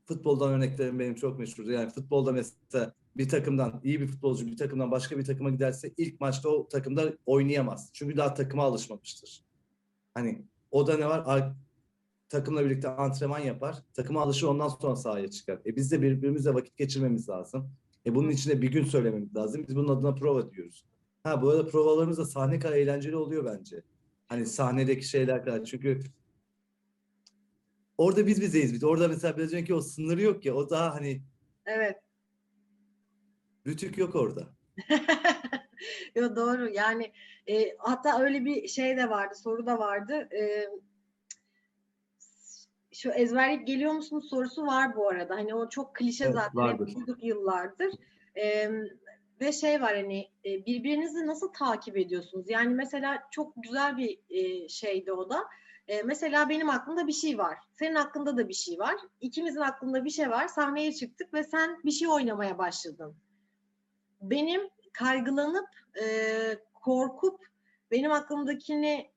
futboldan 0.10 0.54
örneklerim 0.54 1.00
benim 1.00 1.16
çok 1.16 1.40
meşhurdur. 1.40 1.72
Yani 1.72 1.90
futbolda 1.90 2.32
mesela 2.32 2.94
bir 3.18 3.30
takımdan 3.30 3.82
iyi 3.84 4.02
bir 4.02 4.08
futbolcu 4.08 4.48
bir 4.48 4.58
takımdan 4.58 4.92
başka 4.92 5.18
bir 5.18 5.26
takıma 5.26 5.50
giderse 5.50 5.94
ilk 5.98 6.22
maçta 6.22 6.50
o 6.50 6.68
takımda 6.68 7.14
oynayamaz. 7.26 7.90
Çünkü 7.94 8.18
daha 8.18 8.34
takıma 8.34 8.64
alışmamıştır. 8.64 9.44
Hani 10.14 10.46
o 10.72 10.88
da 10.88 10.98
ne 10.98 11.06
var? 11.06 11.24
Ar- 11.26 11.56
Takımla 12.30 12.66
birlikte 12.66 12.90
antrenman 12.90 13.40
yapar. 13.40 13.76
Takıma 13.94 14.22
alışır 14.22 14.48
ondan 14.48 14.68
sonra 14.68 14.96
sahaya 14.96 15.32
çıkar. 15.32 15.60
E 15.66 15.76
biz 15.76 15.92
de 15.92 16.02
birbirimizle 16.02 16.54
vakit 16.54 16.78
geçirmemiz 16.78 17.30
lazım. 17.30 17.72
E 18.06 18.16
bunun 18.16 18.30
için 18.30 18.50
de 18.50 18.62
bir 18.62 18.72
gün 18.72 18.84
söylememiz 18.84 19.36
lazım. 19.36 19.66
Biz 19.68 19.76
bunun 19.76 19.96
adına 19.96 20.16
prova 20.16 20.52
diyoruz. 20.52 20.86
Ha 21.24 21.42
bu 21.42 21.50
arada 21.50 21.66
provalarımız 21.68 22.18
da 22.18 22.26
sahne 22.26 22.60
kadar 22.60 22.76
eğlenceli 22.76 23.16
oluyor 23.16 23.46
bence. 23.46 23.84
Hani 24.28 24.46
sahnedeki 24.46 25.08
şeyler 25.08 25.46
kadar. 25.46 25.66
Çünkü 25.66 26.02
orada 28.00 28.28
biz 28.28 28.42
bizeyiz. 28.42 28.74
Biz 28.74 28.84
orada 28.84 29.08
mesela 29.08 29.38
biraz 29.38 29.54
önceki 29.54 29.74
o 29.74 29.82
sınırı 29.82 30.22
yok 30.22 30.46
ya. 30.46 30.54
O 30.54 30.70
daha 30.70 30.96
hani 30.96 31.22
Evet. 31.66 31.98
rütük 33.68 33.98
yok 33.98 34.16
orada. 34.16 34.48
Yo 36.16 36.36
doğru 36.36 36.70
yani 36.70 37.12
e, 37.48 37.76
hatta 37.78 38.20
öyle 38.22 38.46
bir 38.46 38.68
şey 38.68 38.98
de 38.98 39.10
vardı 39.10 39.36
soru 39.36 39.66
da 39.66 39.80
vardı 39.80 40.30
E, 40.36 40.66
şu 42.94 43.12
ezberleyip 43.12 43.68
geliyor 43.68 43.92
musunuz 43.94 44.30
sorusu 44.30 44.66
var 44.66 44.96
bu 44.96 45.10
arada 45.10 45.36
hani 45.36 45.56
o 45.56 45.70
çok 45.70 45.96
klişe 45.96 46.24
Evet, 46.26 46.34
zaten 46.34 46.50
hep 46.50 46.56
vardır. 46.80 46.96
duyduk 46.96 47.24
yıllardır 47.24 47.94
E, 48.36 48.72
ve 49.42 49.52
şey 49.52 49.82
var 49.82 49.96
hani 49.96 50.20
e, 50.46 50.66
birbirinizi 50.66 51.28
nasıl 51.28 51.54
takip 51.54 51.98
ediyorsunuz 51.98 52.50
yani 52.50 52.76
mesela 52.76 53.24
çok 53.32 53.54
güzel 53.64 53.98
bir 53.98 54.20
e, 54.30 54.68
şeydi 54.70 55.12
o 55.14 55.30
da 55.30 55.44
E, 55.90 56.02
mesela 56.04 56.50
benim 56.50 56.70
aklımda 56.70 57.08
bir 57.08 57.14
şey 57.14 57.38
var 57.38 57.58
senin 57.72 57.96
aklında 57.96 58.38
da 58.38 58.50
bir 58.50 58.54
şey 58.54 58.80
var 58.80 58.96
ikimizin 59.22 59.62
aklında 59.62 60.06
bir 60.06 60.10
şey 60.10 60.30
var 60.30 60.48
sahneye 60.48 60.94
çıktık 60.94 61.34
ve 61.34 61.44
sen 61.44 61.82
bir 61.86 61.92
şey 61.92 62.08
oynamaya 62.08 62.58
başladın 62.58 63.16
benim 64.22 64.62
kaygılanıp 64.94 65.68
e, 66.02 66.06
korkup 66.74 67.40
benim 67.92 68.12
aklımdakini 68.12 69.10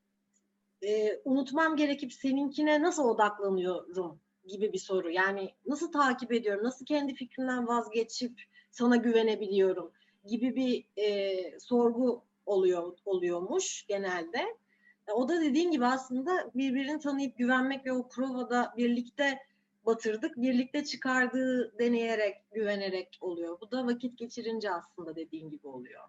e, 0.83 1.21
unutmam 1.25 1.77
gerekip 1.77 2.13
seninkine 2.13 2.83
nasıl 2.83 3.05
odaklanıyorum 3.05 4.21
gibi 4.47 4.73
bir 4.73 4.79
soru. 4.79 5.11
Yani 5.11 5.55
nasıl 5.67 5.93
takip 5.93 6.33
ediyorum, 6.33 6.65
nasıl 6.65 6.87
kendi 6.87 7.15
fikrimden 7.15 7.69
vazgeçip 7.69 8.43
sana 8.71 8.97
güvenebiliyorum 8.97 9.93
gibi 10.25 10.57
bir 10.57 11.03
e, 11.03 11.59
sorgu 11.61 12.25
oluyor 12.47 12.99
oluyormuş 13.05 13.87
genelde. 13.89 14.57
E, 15.13 15.15
O 15.15 15.29
da 15.29 15.41
dediğin 15.41 15.71
gibi 15.71 15.87
aslında 15.87 16.51
birbirini 16.55 16.99
tanıyıp 17.01 17.39
güvenmek 17.39 17.87
ve 17.87 17.93
o 17.93 18.09
provada 18.09 18.75
birlikte 18.77 19.39
batırdık, 19.87 20.37
birlikte 20.37 20.85
çıkardığı 20.85 21.79
deneyerek, 21.79 22.35
güvenerek 22.55 23.19
oluyor. 23.21 23.59
Bu 23.61 23.71
da 23.71 23.87
vakit 23.87 24.19
geçirince 24.19 24.71
aslında 24.71 25.17
dediğin 25.17 25.51
gibi 25.51 25.67
oluyor. 25.67 26.03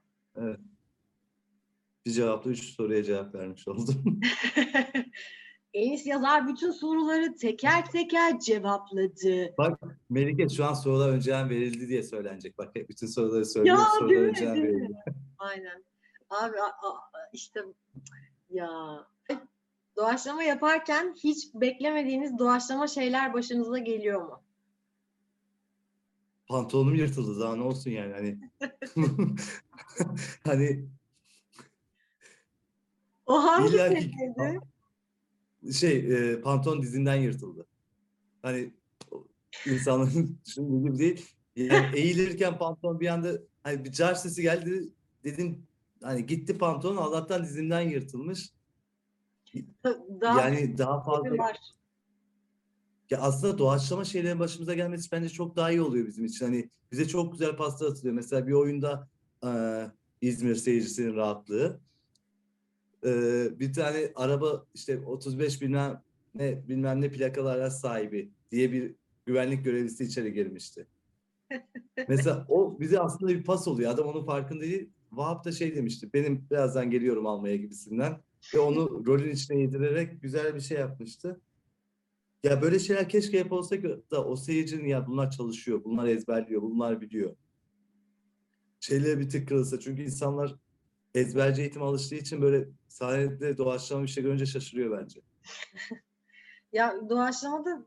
Bir 2.05 2.11
cevapla 2.11 2.51
üç 2.51 2.63
soruya 2.75 3.03
cevap 3.03 3.35
vermiş 3.35 3.67
oldum. 3.67 4.19
Enis 5.73 6.05
yazar 6.05 6.47
bütün 6.47 6.71
soruları 6.71 7.35
teker 7.35 7.91
teker 7.91 8.39
cevapladı. 8.39 9.55
Melike 10.09 10.49
şu 10.49 10.65
an 10.65 10.73
sorular 10.73 11.09
önceden 11.09 11.49
verildi 11.49 11.87
diye 11.87 12.03
söylenecek. 12.03 12.57
Bak 12.57 12.69
hep 12.75 12.89
bütün 12.89 13.07
soruları 13.07 13.45
söylüyor. 13.45 13.77
Ya, 13.77 13.83
sorular 13.85 14.09
değil 14.09 14.21
mi, 14.21 14.27
önceden 14.27 14.55
değil 14.55 14.65
mi? 14.67 14.81
verildi. 14.81 14.97
Aynen. 15.37 15.83
Abi 16.29 16.61
a- 16.61 16.65
a- 16.89 17.29
işte 17.33 17.61
ya 18.53 19.07
doğaçlama 19.95 20.43
yaparken 20.43 21.15
hiç 21.23 21.53
beklemediğiniz 21.53 22.39
doğaçlama 22.39 22.87
şeyler 22.87 23.33
başınıza 23.33 23.77
geliyor 23.77 24.21
mu? 24.21 24.41
Pantolonum 26.47 26.95
yırtıldı 26.95 27.39
daha 27.39 27.55
ne 27.55 27.63
olsun 27.63 27.91
yani 27.91 28.13
hani. 28.13 28.37
hani 30.43 30.85
O 33.25 33.43
hangi 33.43 33.69
seviyede? 33.69 34.59
şey 35.71 35.97
e, 35.97 36.41
pantolon 36.41 36.81
dizinden 36.81 37.15
yırtıldı. 37.15 37.65
Hani 38.41 38.71
insanların 39.65 40.39
düşündüğü 40.45 40.87
gibi 40.87 40.99
değil. 40.99 41.25
Yani 41.55 41.95
eğilirken 41.95 42.57
pantolon 42.57 42.99
bir 42.99 43.07
anda 43.07 43.39
hani 43.63 43.85
bir 43.85 43.91
car 43.91 44.15
sesi 44.15 44.41
geldi 44.41 44.89
dedim 45.23 45.67
hani 46.03 46.25
gitti 46.25 46.57
pantolon 46.57 46.97
Allah'tan 46.97 47.43
dizimden 47.43 47.81
yırtılmış. 47.81 48.49
Daha 50.21 50.41
yani 50.41 50.77
daha 50.77 51.03
fazla 51.03 51.37
var. 51.37 51.57
ya 53.09 53.21
aslında 53.21 53.57
doğaçlama 53.57 54.05
şeylerin 54.05 54.39
başımıza 54.39 54.73
gelmesi 54.73 55.11
bence 55.11 55.29
çok 55.29 55.55
daha 55.55 55.71
iyi 55.71 55.81
oluyor 55.81 56.07
bizim 56.07 56.25
için. 56.25 56.45
Hani 56.45 56.69
bize 56.91 57.07
çok 57.07 57.31
güzel 57.31 57.55
pasta 57.55 57.87
atılıyor. 57.87 58.15
Mesela 58.15 58.47
bir 58.47 58.53
oyunda 58.53 59.09
e, 59.45 59.49
İzmir 60.21 60.55
seyircisinin 60.55 61.15
rahatlığı. 61.15 61.79
E, 63.05 63.09
bir 63.59 63.73
tane 63.73 64.11
araba 64.15 64.65
işte 64.73 65.05
35 65.05 65.61
bilmem 65.61 66.03
ne 66.35 66.67
bilmem 66.67 67.01
ne 67.01 67.11
plakalı 67.11 67.51
araç 67.51 67.73
sahibi 67.73 68.31
diye 68.51 68.71
bir 68.71 68.95
güvenlik 69.25 69.65
görevlisi 69.65 70.03
içeri 70.03 70.33
girmişti. 70.33 70.87
Mesela 72.07 72.45
o 72.49 72.79
bize 72.79 72.99
aslında 72.99 73.31
bir 73.31 73.43
pas 73.43 73.67
oluyor. 73.67 73.91
Adam 73.91 74.07
onun 74.07 74.25
farkında 74.25 74.61
değil. 74.61 74.89
Vahap 75.17 75.45
da 75.45 75.51
şey 75.51 75.75
demişti. 75.75 76.13
Benim 76.13 76.47
birazdan 76.51 76.89
geliyorum 76.91 77.25
almaya 77.25 77.55
gibisinden. 77.55 78.21
Ve 78.55 78.59
onu 78.59 79.05
rolün 79.07 79.31
içine 79.31 79.59
yedirerek 79.59 80.21
güzel 80.21 80.55
bir 80.55 80.61
şey 80.61 80.77
yapmıştı. 80.77 81.41
Ya 82.43 82.61
böyle 82.61 82.79
şeyler 82.79 83.09
keşke 83.09 83.37
yapılsa 83.37 83.75
da 84.11 84.25
o 84.25 84.35
seyircinin 84.35 84.87
ya 84.87 85.07
bunlar 85.07 85.31
çalışıyor, 85.31 85.83
bunlar 85.83 86.07
ezberliyor, 86.07 86.61
bunlar 86.61 87.01
biliyor. 87.01 87.35
Şeyleri 88.79 89.19
bir 89.19 89.29
tık 89.29 89.47
kırılsa. 89.47 89.79
Çünkü 89.79 90.01
insanlar 90.01 90.55
ezberci 91.15 91.61
eğitime 91.61 91.85
alıştığı 91.85 92.15
için 92.15 92.41
böyle 92.41 92.67
sahnede 92.87 93.57
doğaçlama 93.57 94.03
bir 94.03 94.07
şey 94.07 94.23
görünce 94.23 94.45
şaşırıyor 94.45 94.99
bence. 94.99 95.21
Ya 96.73 96.95
doğaçlamada 97.09 97.85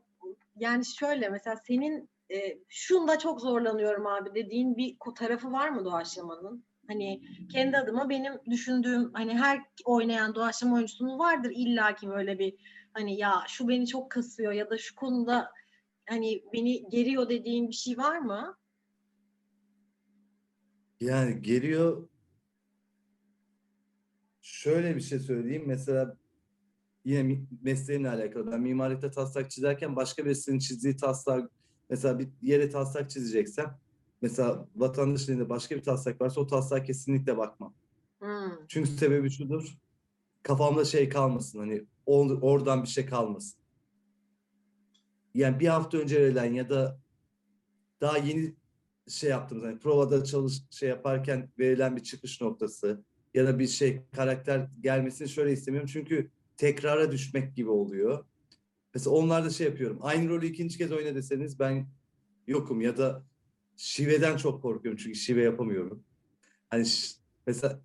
yani 0.55 0.85
şöyle 0.85 1.29
mesela 1.29 1.55
senin 1.55 2.09
e, 2.31 2.59
şunda 2.69 3.19
çok 3.19 3.41
zorlanıyorum 3.41 4.07
abi 4.07 4.35
dediğin 4.35 4.77
bir 4.77 4.97
tarafı 5.15 5.51
var 5.51 5.69
mı 5.69 5.85
doğaçlamanın? 5.85 6.66
Hani 6.87 7.21
kendi 7.51 7.77
adıma 7.77 8.09
benim 8.09 8.33
düşündüğüm 8.49 9.13
hani 9.13 9.37
her 9.37 9.61
oynayan 9.85 10.35
doğaçlama 10.35 10.75
oyuncusunun 10.75 11.19
vardır 11.19 11.51
illaki 11.55 12.09
böyle 12.09 12.39
bir 12.39 12.53
hani 12.93 13.17
ya 13.17 13.43
şu 13.47 13.67
beni 13.67 13.87
çok 13.87 14.11
kasıyor 14.11 14.51
ya 14.51 14.69
da 14.69 14.77
şu 14.77 14.95
konuda 14.95 15.51
hani 16.09 16.43
beni 16.53 16.89
geriyor 16.89 17.29
dediğin 17.29 17.69
bir 17.69 17.73
şey 17.73 17.97
var 17.97 18.19
mı? 18.19 18.57
Yani 20.99 21.41
geliyor 21.41 22.09
şöyle 24.41 24.95
bir 24.95 25.01
şey 25.01 25.19
söyleyeyim. 25.19 25.63
Mesela 25.67 26.17
yine 27.05 27.41
mesleğimle 27.61 28.09
alakalı. 28.09 28.51
Ben 28.51 28.61
mimarlıkta 28.61 29.11
taslak 29.11 29.51
çizerken 29.51 29.95
başka 29.95 30.25
birisinin 30.25 30.59
çizdiği 30.59 30.95
taslak 30.95 31.51
mesela 31.89 32.19
bir 32.19 32.29
yere 32.41 32.69
taslak 32.69 33.09
çizeceksem 33.09 33.79
mesela 34.21 34.67
vatandaş 34.75 35.29
elinde 35.29 35.49
başka 35.49 35.75
bir 35.75 35.83
taslak 35.83 36.21
varsa 36.21 36.41
o 36.41 36.47
taslağa 36.47 36.83
kesinlikle 36.83 37.37
bakmam. 37.37 37.75
Hmm. 38.19 38.67
Çünkü 38.67 38.89
sebebi 38.89 39.29
şudur. 39.29 39.77
Kafamda 40.43 40.85
şey 40.85 41.09
kalmasın 41.09 41.59
hani 41.59 41.85
or- 42.07 42.41
oradan 42.41 42.83
bir 42.83 42.87
şey 42.87 43.05
kalmasın. 43.05 43.59
Yani 45.33 45.59
bir 45.59 45.67
hafta 45.67 45.97
önce 45.97 46.21
verilen 46.21 46.53
ya 46.53 46.69
da 46.69 46.99
daha 48.01 48.17
yeni 48.17 48.55
şey 49.07 49.29
yaptığımız 49.29 49.63
hani 49.63 49.79
provada 49.79 50.23
çalış 50.23 50.61
şey 50.71 50.89
yaparken 50.89 51.51
verilen 51.59 51.95
bir 51.95 52.03
çıkış 52.03 52.41
noktası 52.41 53.03
ya 53.33 53.47
da 53.47 53.59
bir 53.59 53.67
şey 53.67 54.01
karakter 54.15 54.69
gelmesini 54.81 55.29
şöyle 55.29 55.51
istemiyorum 55.51 55.89
çünkü 55.93 56.31
tekrara 56.57 57.11
düşmek 57.11 57.55
gibi 57.55 57.69
oluyor. 57.69 58.25
Mesela 58.93 59.15
onlarda 59.15 59.49
şey 59.49 59.67
yapıyorum. 59.67 59.99
Aynı 60.01 60.29
rolü 60.29 60.45
ikinci 60.45 60.77
kez 60.77 60.91
oyna 60.91 61.15
deseniz 61.15 61.59
ben 61.59 61.87
yokum 62.47 62.81
ya 62.81 62.97
da 62.97 63.23
şiveden 63.77 64.37
çok 64.37 64.61
korkuyorum 64.61 64.99
çünkü 65.03 65.19
şive 65.19 65.43
yapamıyorum. 65.43 66.03
Hani 66.69 66.87
mesela 67.47 67.81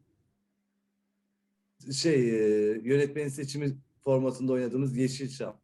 şey 1.93 2.31
e, 2.31 2.81
yönetmenin 2.85 3.29
seçimi 3.29 3.77
formatında 4.05 4.53
oynadığımız 4.53 4.97
Yeşilçam. 4.97 5.61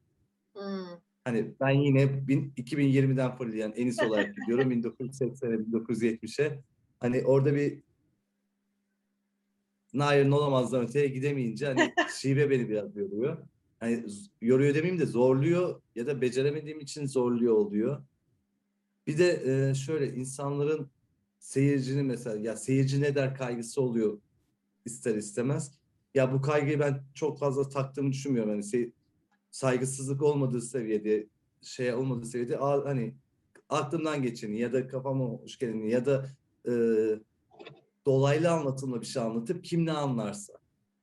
Hmm. 0.52 0.86
Hani 1.24 1.54
ben 1.60 1.70
yine 1.70 2.28
bin, 2.28 2.52
2020'den 2.56 3.36
fırlayan 3.36 3.72
Enis 3.76 4.02
olarak 4.02 4.36
gidiyorum 4.36 4.72
1980'e 4.72 5.56
1970'e. 5.56 6.62
Hani 7.00 7.24
orada 7.24 7.54
bir 7.54 7.82
Nair'in 9.92 10.30
olamazdan 10.30 10.84
öteye 10.84 11.08
gidemeyince 11.08 11.66
hani 11.66 11.94
şive 12.20 12.50
beni 12.50 12.68
biraz 12.68 12.96
yoruyor. 12.96 13.38
Hani 13.80 14.04
yoruyor 14.40 14.74
demeyeyim 14.74 15.00
de 15.00 15.06
zorluyor 15.06 15.82
ya 15.94 16.06
da 16.06 16.20
beceremediğim 16.20 16.80
için 16.80 17.06
zorluyor 17.06 17.54
oluyor. 17.54 18.04
Bir 19.08 19.18
de 19.18 19.42
e, 19.70 19.74
şöyle 19.74 20.14
insanların 20.14 20.90
seyircinin 21.38 22.06
mesela 22.06 22.36
ya 22.36 22.56
seyirci 22.56 23.00
ne 23.00 23.14
der 23.14 23.34
kaygısı 23.34 23.82
oluyor 23.82 24.18
ister 24.84 25.14
istemez. 25.14 25.72
Ya 26.14 26.32
bu 26.32 26.40
kaygıyı 26.42 26.80
ben 26.80 27.04
çok 27.14 27.38
fazla 27.38 27.68
taktığımı 27.68 28.12
düşünmüyorum. 28.12 28.50
Hani 28.50 28.62
sey- 28.62 28.92
saygısızlık 29.50 30.22
olmadığı 30.22 30.62
seviyede 30.62 31.26
şey 31.62 31.94
olmadığı 31.94 32.26
seviyede 32.26 32.56
hani 32.56 33.14
aklımdan 33.68 34.22
geçeni 34.22 34.60
ya 34.60 34.72
da 34.72 34.88
kafama 34.88 35.24
hoş 35.24 35.58
geleni 35.58 35.90
ya 35.90 36.06
da 36.06 36.28
e, 36.66 36.72
dolaylı 38.06 38.50
anlatımla 38.50 39.00
bir 39.00 39.06
şey 39.06 39.22
anlatıp 39.22 39.64
kim 39.64 39.86
ne 39.86 39.92
anlarsa. 39.92 40.52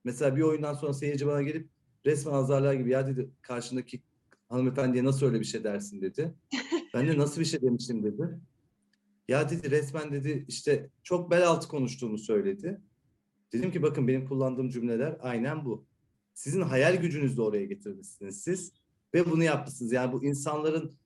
Mesela 0.03 0.35
bir 0.35 0.41
oyundan 0.41 0.73
sonra 0.73 0.93
seyirci 0.93 1.27
bana 1.27 1.41
gelip 1.41 1.69
resmen 2.05 2.33
azarlar 2.33 2.73
gibi 2.73 2.89
ya 2.89 3.07
dedi 3.07 3.29
karşındaki 3.41 4.01
hanımefendiye 4.49 5.03
nasıl 5.03 5.25
öyle 5.25 5.39
bir 5.39 5.45
şey 5.45 5.63
dersin 5.63 6.01
dedi. 6.01 6.33
Ben 6.95 7.07
de 7.07 7.17
nasıl 7.17 7.41
bir 7.41 7.45
şey 7.45 7.61
demiştim 7.61 8.03
dedi. 8.03 8.39
Ya 9.27 9.49
dedi 9.49 9.71
resmen 9.71 10.11
dedi 10.11 10.45
işte 10.47 10.89
çok 11.03 11.31
bel 11.31 11.47
altı 11.47 11.67
konuştuğumu 11.67 12.17
söyledi. 12.17 12.81
Dedim 13.53 13.71
ki 13.71 13.81
bakın 13.81 14.07
benim 14.07 14.27
kullandığım 14.27 14.69
cümleler 14.69 15.17
aynen 15.21 15.65
bu. 15.65 15.85
Sizin 16.33 16.61
hayal 16.61 16.95
gücünüzle 16.95 17.41
oraya 17.41 17.65
getirmişsiniz 17.65 18.43
siz 18.43 18.73
ve 19.13 19.31
bunu 19.31 19.43
yapmışsınız. 19.43 19.91
Yani 19.91 20.13
bu 20.13 20.23
insanların 20.23 20.97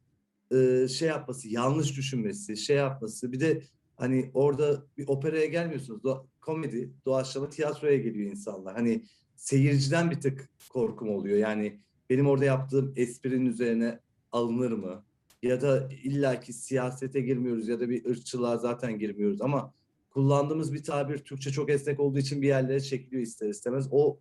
e, 0.52 0.88
şey 0.88 1.08
yapması, 1.08 1.49
yanlış 1.49 1.97
düşünmesi, 1.97 2.58
şey 2.58 2.78
yapması. 2.78 3.32
Bir 3.32 3.39
de 3.39 3.62
hani 3.95 4.32
orada 4.34 4.86
bir 4.97 5.08
operaya 5.08 5.45
gelmiyorsunuz. 5.45 6.02
Do- 6.02 6.25
komedi, 6.41 6.93
doğaçlama, 7.06 7.49
tiyatroya 7.49 7.97
geliyor 7.97 8.32
insanlar. 8.32 8.75
Hani 8.75 9.06
seyirciden 9.36 10.12
bir 10.12 10.21
tık 10.21 10.49
korkum 10.69 11.10
oluyor. 11.10 11.38
Yani 11.38 11.80
benim 12.10 12.28
orada 12.28 12.45
yaptığım 12.45 12.93
esprinin 12.95 13.45
üzerine 13.45 13.99
alınır 14.32 14.71
mı? 14.71 15.09
Ya 15.43 15.62
da 15.62 15.89
illaki 16.04 16.54
siyasete 16.54 17.21
girmiyoruz 17.21 17.67
ya 17.67 17.80
da 17.80 17.89
bir 17.89 18.06
ırkçılığa 18.06 18.58
zaten 18.58 18.99
girmiyoruz 18.99 19.41
ama 19.41 19.73
kullandığımız 20.10 20.73
bir 20.73 20.84
tabir 20.84 21.17
Türkçe 21.17 21.52
çok 21.52 21.69
esnek 21.69 21.99
olduğu 21.99 22.19
için 22.19 22.41
bir 22.41 22.47
yerlere 22.47 22.80
çekiliyor 22.80 23.21
ister 23.21 23.49
istemez. 23.49 23.88
O 23.91 24.19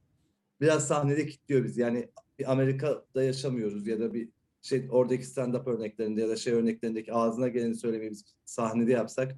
biraz 0.61 0.88
sahnede 0.88 1.26
kilitliyor 1.26 1.64
bizi. 1.64 1.81
Yani 1.81 2.09
bir 2.38 2.52
Amerika'da 2.52 3.22
yaşamıyoruz 3.22 3.87
ya 3.87 4.00
da 4.00 4.14
bir 4.14 4.28
şey 4.62 4.87
oradaki 4.90 5.24
stand-up 5.24 5.70
örneklerinde 5.70 6.20
ya 6.20 6.28
da 6.28 6.37
şey 6.37 6.52
örneklerindeki 6.52 7.12
ağzına 7.12 7.48
geleni 7.48 7.74
söylemeyi 7.74 8.11
biz 8.11 8.24
sahnede 8.44 8.92
yapsak 8.92 9.37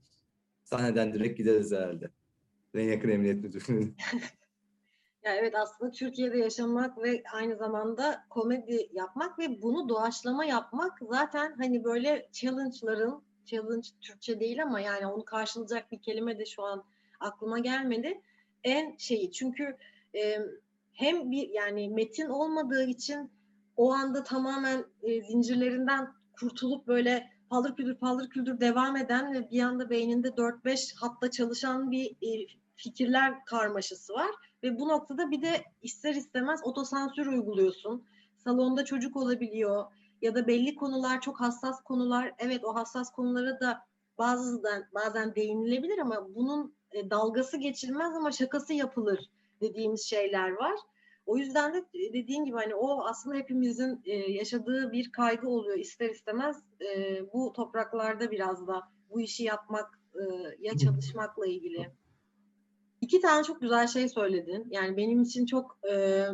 sahneden 0.64 1.14
direkt 1.14 1.38
gideriz 1.38 1.72
herhalde. 1.72 2.10
En 2.74 2.88
yakın 2.88 3.08
emniyet 3.08 3.44
müdürlüğüne. 3.44 3.90
Ya 5.24 5.34
evet 5.34 5.54
aslında 5.56 5.90
Türkiye'de 5.90 6.38
yaşamak 6.38 6.98
ve 6.98 7.22
aynı 7.32 7.56
zamanda 7.56 8.24
komedi 8.30 8.88
yapmak 8.92 9.38
ve 9.38 9.62
bunu 9.62 9.88
doğaçlama 9.88 10.44
yapmak 10.44 10.98
zaten 11.10 11.54
hani 11.58 11.84
böyle 11.84 12.28
challenge'ların 12.32 13.22
challenge 13.44 13.88
Türkçe 14.00 14.40
değil 14.40 14.62
ama 14.62 14.80
yani 14.80 15.06
onu 15.06 15.24
karşılayacak 15.24 15.92
bir 15.92 16.02
kelime 16.02 16.38
de 16.38 16.46
şu 16.46 16.62
an 16.62 16.84
aklıma 17.20 17.58
gelmedi. 17.58 18.20
En 18.64 18.96
şeyi 18.96 19.32
çünkü 19.32 19.76
e, 20.14 20.38
hem 20.92 21.30
bir 21.30 21.48
yani 21.48 21.88
metin 21.88 22.28
olmadığı 22.28 22.84
için 22.84 23.30
o 23.76 23.92
anda 23.92 24.22
tamamen 24.22 24.84
e, 25.02 25.22
zincirlerinden 25.22 26.08
kurtulup 26.40 26.86
böyle 26.86 27.30
paldır 27.50 27.76
küldür 27.76 27.94
paldır 27.94 28.28
küldür 28.28 28.60
devam 28.60 28.96
eden 28.96 29.32
ve 29.32 29.50
bir 29.50 29.62
anda 29.62 29.90
beyninde 29.90 30.28
4-5 30.28 30.94
hatta 31.00 31.30
çalışan 31.30 31.90
bir 31.90 32.10
e, 32.10 32.46
fikirler 32.82 33.44
karmaşası 33.44 34.12
var. 34.12 34.30
Ve 34.62 34.78
bu 34.78 34.88
noktada 34.88 35.30
bir 35.30 35.42
de 35.42 35.64
ister 35.82 36.14
istemez 36.14 36.60
otosansür 36.64 37.26
uyguluyorsun. 37.26 38.04
Salonda 38.36 38.84
çocuk 38.84 39.16
olabiliyor 39.16 39.84
ya 40.22 40.34
da 40.34 40.46
belli 40.46 40.74
konular 40.74 41.20
çok 41.20 41.40
hassas 41.40 41.82
konular. 41.82 42.34
Evet 42.38 42.64
o 42.64 42.74
hassas 42.74 43.12
konulara 43.12 43.60
da 43.60 43.80
bazen 44.18 44.88
bazen 44.94 45.34
değinilebilir 45.34 45.98
ama 45.98 46.34
bunun 46.34 46.74
e, 46.92 47.10
dalgası 47.10 47.56
geçilmez 47.56 48.14
ama 48.14 48.32
şakası 48.32 48.72
yapılır 48.74 49.30
dediğimiz 49.60 50.02
şeyler 50.02 50.50
var. 50.50 50.74
O 51.26 51.36
yüzden 51.36 51.74
de 51.74 51.84
dediğin 52.12 52.44
gibi 52.44 52.56
hani 52.56 52.74
o 52.74 53.04
aslında 53.04 53.36
hepimizin 53.36 54.00
e, 54.04 54.16
yaşadığı 54.16 54.92
bir 54.92 55.12
kaygı 55.12 55.48
oluyor 55.48 55.78
ister 55.78 56.10
istemez. 56.10 56.56
E, 56.80 57.20
bu 57.32 57.52
topraklarda 57.52 58.30
biraz 58.30 58.66
da 58.66 58.82
bu 59.10 59.20
işi 59.20 59.44
yapmak 59.44 60.00
e, 60.14 60.22
ya 60.58 60.76
çalışmakla 60.78 61.46
ilgili. 61.46 61.90
İki 63.00 63.20
tane 63.20 63.44
çok 63.44 63.60
güzel 63.60 63.86
şey 63.86 64.08
söyledin. 64.08 64.66
Yani 64.70 64.96
benim 64.96 65.22
için 65.22 65.46
çok 65.46 65.78
e, 65.92 66.24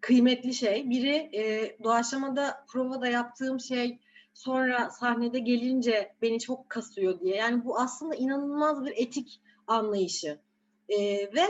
kıymetli 0.00 0.54
şey. 0.54 0.90
Biri 0.90 1.30
e, 1.36 1.76
doğaçlamada 1.84 2.64
provada 2.68 3.06
yaptığım 3.06 3.60
şey 3.60 3.98
sonra 4.34 4.90
sahnede 4.90 5.38
gelince 5.38 6.14
beni 6.22 6.40
çok 6.40 6.70
kasıyor 6.70 7.20
diye. 7.20 7.36
Yani 7.36 7.64
bu 7.64 7.78
aslında 7.78 8.14
inanılmaz 8.14 8.84
bir 8.84 8.92
etik 8.96 9.40
anlayışı. 9.66 10.38
E, 10.88 10.98
ve 11.34 11.44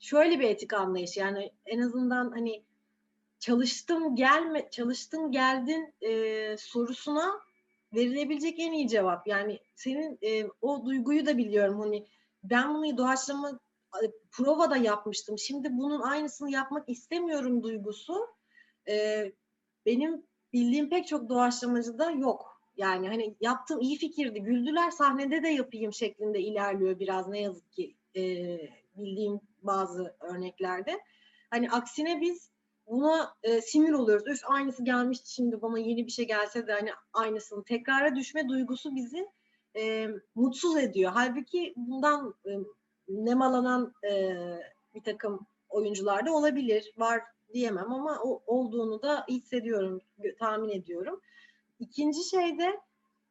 şöyle 0.00 0.40
bir 0.40 0.48
etik 0.48 0.72
anlayışı 0.72 1.20
yani 1.20 1.52
en 1.66 1.80
azından 1.80 2.30
hani 2.30 2.62
çalıştım 3.38 4.16
gelme 4.16 4.70
çalıştın 4.70 5.32
geldin 5.32 5.94
e, 6.00 6.56
sorusuna 6.58 7.40
verilebilecek 7.94 8.60
en 8.60 8.72
iyi 8.72 8.88
cevap. 8.88 9.26
Yani 9.26 9.58
senin 9.74 10.18
e, 10.22 10.46
o 10.62 10.84
duyguyu 10.84 11.26
da 11.26 11.38
biliyorum 11.38 11.80
hani 11.80 12.06
ben 12.44 12.74
bunu 12.74 12.98
doğaçlama 12.98 13.60
prova 14.30 14.70
da 14.70 14.76
yapmıştım. 14.76 15.38
Şimdi 15.38 15.68
bunun 15.72 16.00
aynısını 16.00 16.50
yapmak 16.50 16.88
istemiyorum 16.88 17.62
duygusu 17.62 18.26
e, 18.88 19.24
benim 19.86 20.26
bildiğim 20.52 20.90
pek 20.90 21.06
çok 21.06 21.28
doğaçlamacıda 21.28 22.10
yok. 22.10 22.60
Yani 22.76 23.08
hani 23.08 23.36
yaptığım 23.40 23.80
iyi 23.80 23.98
fikirdi, 23.98 24.42
güldüler 24.42 24.90
sahnede 24.90 25.42
de 25.42 25.48
yapayım 25.48 25.92
şeklinde 25.92 26.40
ilerliyor 26.40 26.98
biraz 26.98 27.28
ne 27.28 27.40
yazık 27.40 27.72
ki 27.72 27.96
e, 28.16 28.22
bildiğim 28.96 29.40
bazı 29.62 30.16
örneklerde. 30.20 31.00
Hani 31.50 31.70
aksine 31.70 32.20
biz 32.20 32.50
buna 32.86 33.34
e, 33.42 33.60
sinir 33.60 33.92
oluyoruz. 33.92 34.26
Üf 34.26 34.40
aynısı 34.50 34.84
gelmişti 34.84 35.34
şimdi 35.34 35.62
bana 35.62 35.78
yeni 35.78 36.06
bir 36.06 36.10
şey 36.12 36.26
gelse 36.26 36.66
de 36.66 36.72
hani 36.72 36.90
aynısını 37.12 37.64
tekrara 37.64 38.16
düşme 38.16 38.48
duygusu 38.48 38.96
bizi 38.96 39.28
e, 39.76 40.08
mutsuz 40.34 40.76
ediyor. 40.76 41.12
Halbuki 41.14 41.74
bundan 41.76 42.34
e, 42.46 42.50
nemalanan 43.08 43.94
e, 44.10 44.34
bir 44.94 45.02
takım 45.02 45.46
oyuncular 45.68 46.26
da 46.26 46.32
olabilir. 46.32 46.92
Var 46.96 47.22
diyemem 47.52 47.92
ama 47.92 48.20
o, 48.22 48.42
olduğunu 48.46 49.02
da 49.02 49.24
hissediyorum, 49.28 50.00
tahmin 50.38 50.68
ediyorum. 50.68 51.20
İkinci 51.80 52.28
şey 52.28 52.58
de 52.58 52.80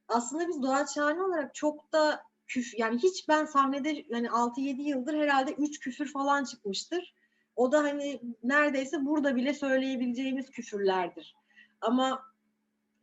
aslında 0.08 0.48
biz 0.48 0.64
doğaçhane 0.64 1.24
olarak 1.24 1.56
çok 1.56 1.94
da 1.94 2.24
küf 2.48 2.80
yani 2.80 2.98
hiç 2.98 3.30
ben 3.30 3.46
sahnede 3.46 4.06
yani 4.10 4.28
6-7 4.28 4.82
yıldır 4.82 5.14
herhalde 5.14 5.54
3 5.54 5.80
küfür 5.80 6.12
falan 6.14 6.44
çıkmıştır. 6.44 7.14
O 7.56 7.72
da 7.72 7.84
hani 7.84 8.22
neredeyse 8.44 9.06
burada 9.06 9.36
bile 9.36 9.54
söyleyebileceğimiz 9.54 10.50
küfürlerdir. 10.50 11.36
Ama 11.82 12.33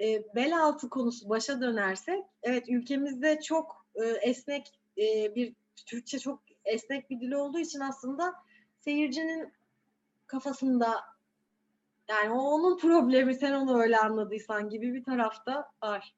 e, 0.01 0.35
bel 0.35 0.59
altı 0.59 0.89
konusu 0.89 1.29
başa 1.29 1.61
dönersek 1.61 2.25
evet 2.43 2.69
ülkemizde 2.69 3.41
çok 3.41 3.87
e, 3.95 4.05
esnek 4.05 4.81
e, 4.99 5.35
bir 5.35 5.55
Türkçe 5.87 6.19
çok 6.19 6.43
esnek 6.65 7.11
bir 7.11 7.21
dil 7.21 7.33
olduğu 7.33 7.59
için 7.59 7.81
aslında 7.81 8.35
seyircinin 8.79 9.53
kafasında 10.27 11.01
yani 12.09 12.31
o 12.31 12.39
onun 12.39 12.79
problemi 12.79 13.35
sen 13.35 13.53
onu 13.53 13.83
öyle 13.83 13.99
anladıysan 13.99 14.69
gibi 14.69 14.95
bir 14.95 15.05
tarafta 15.05 15.71
var. 15.83 16.15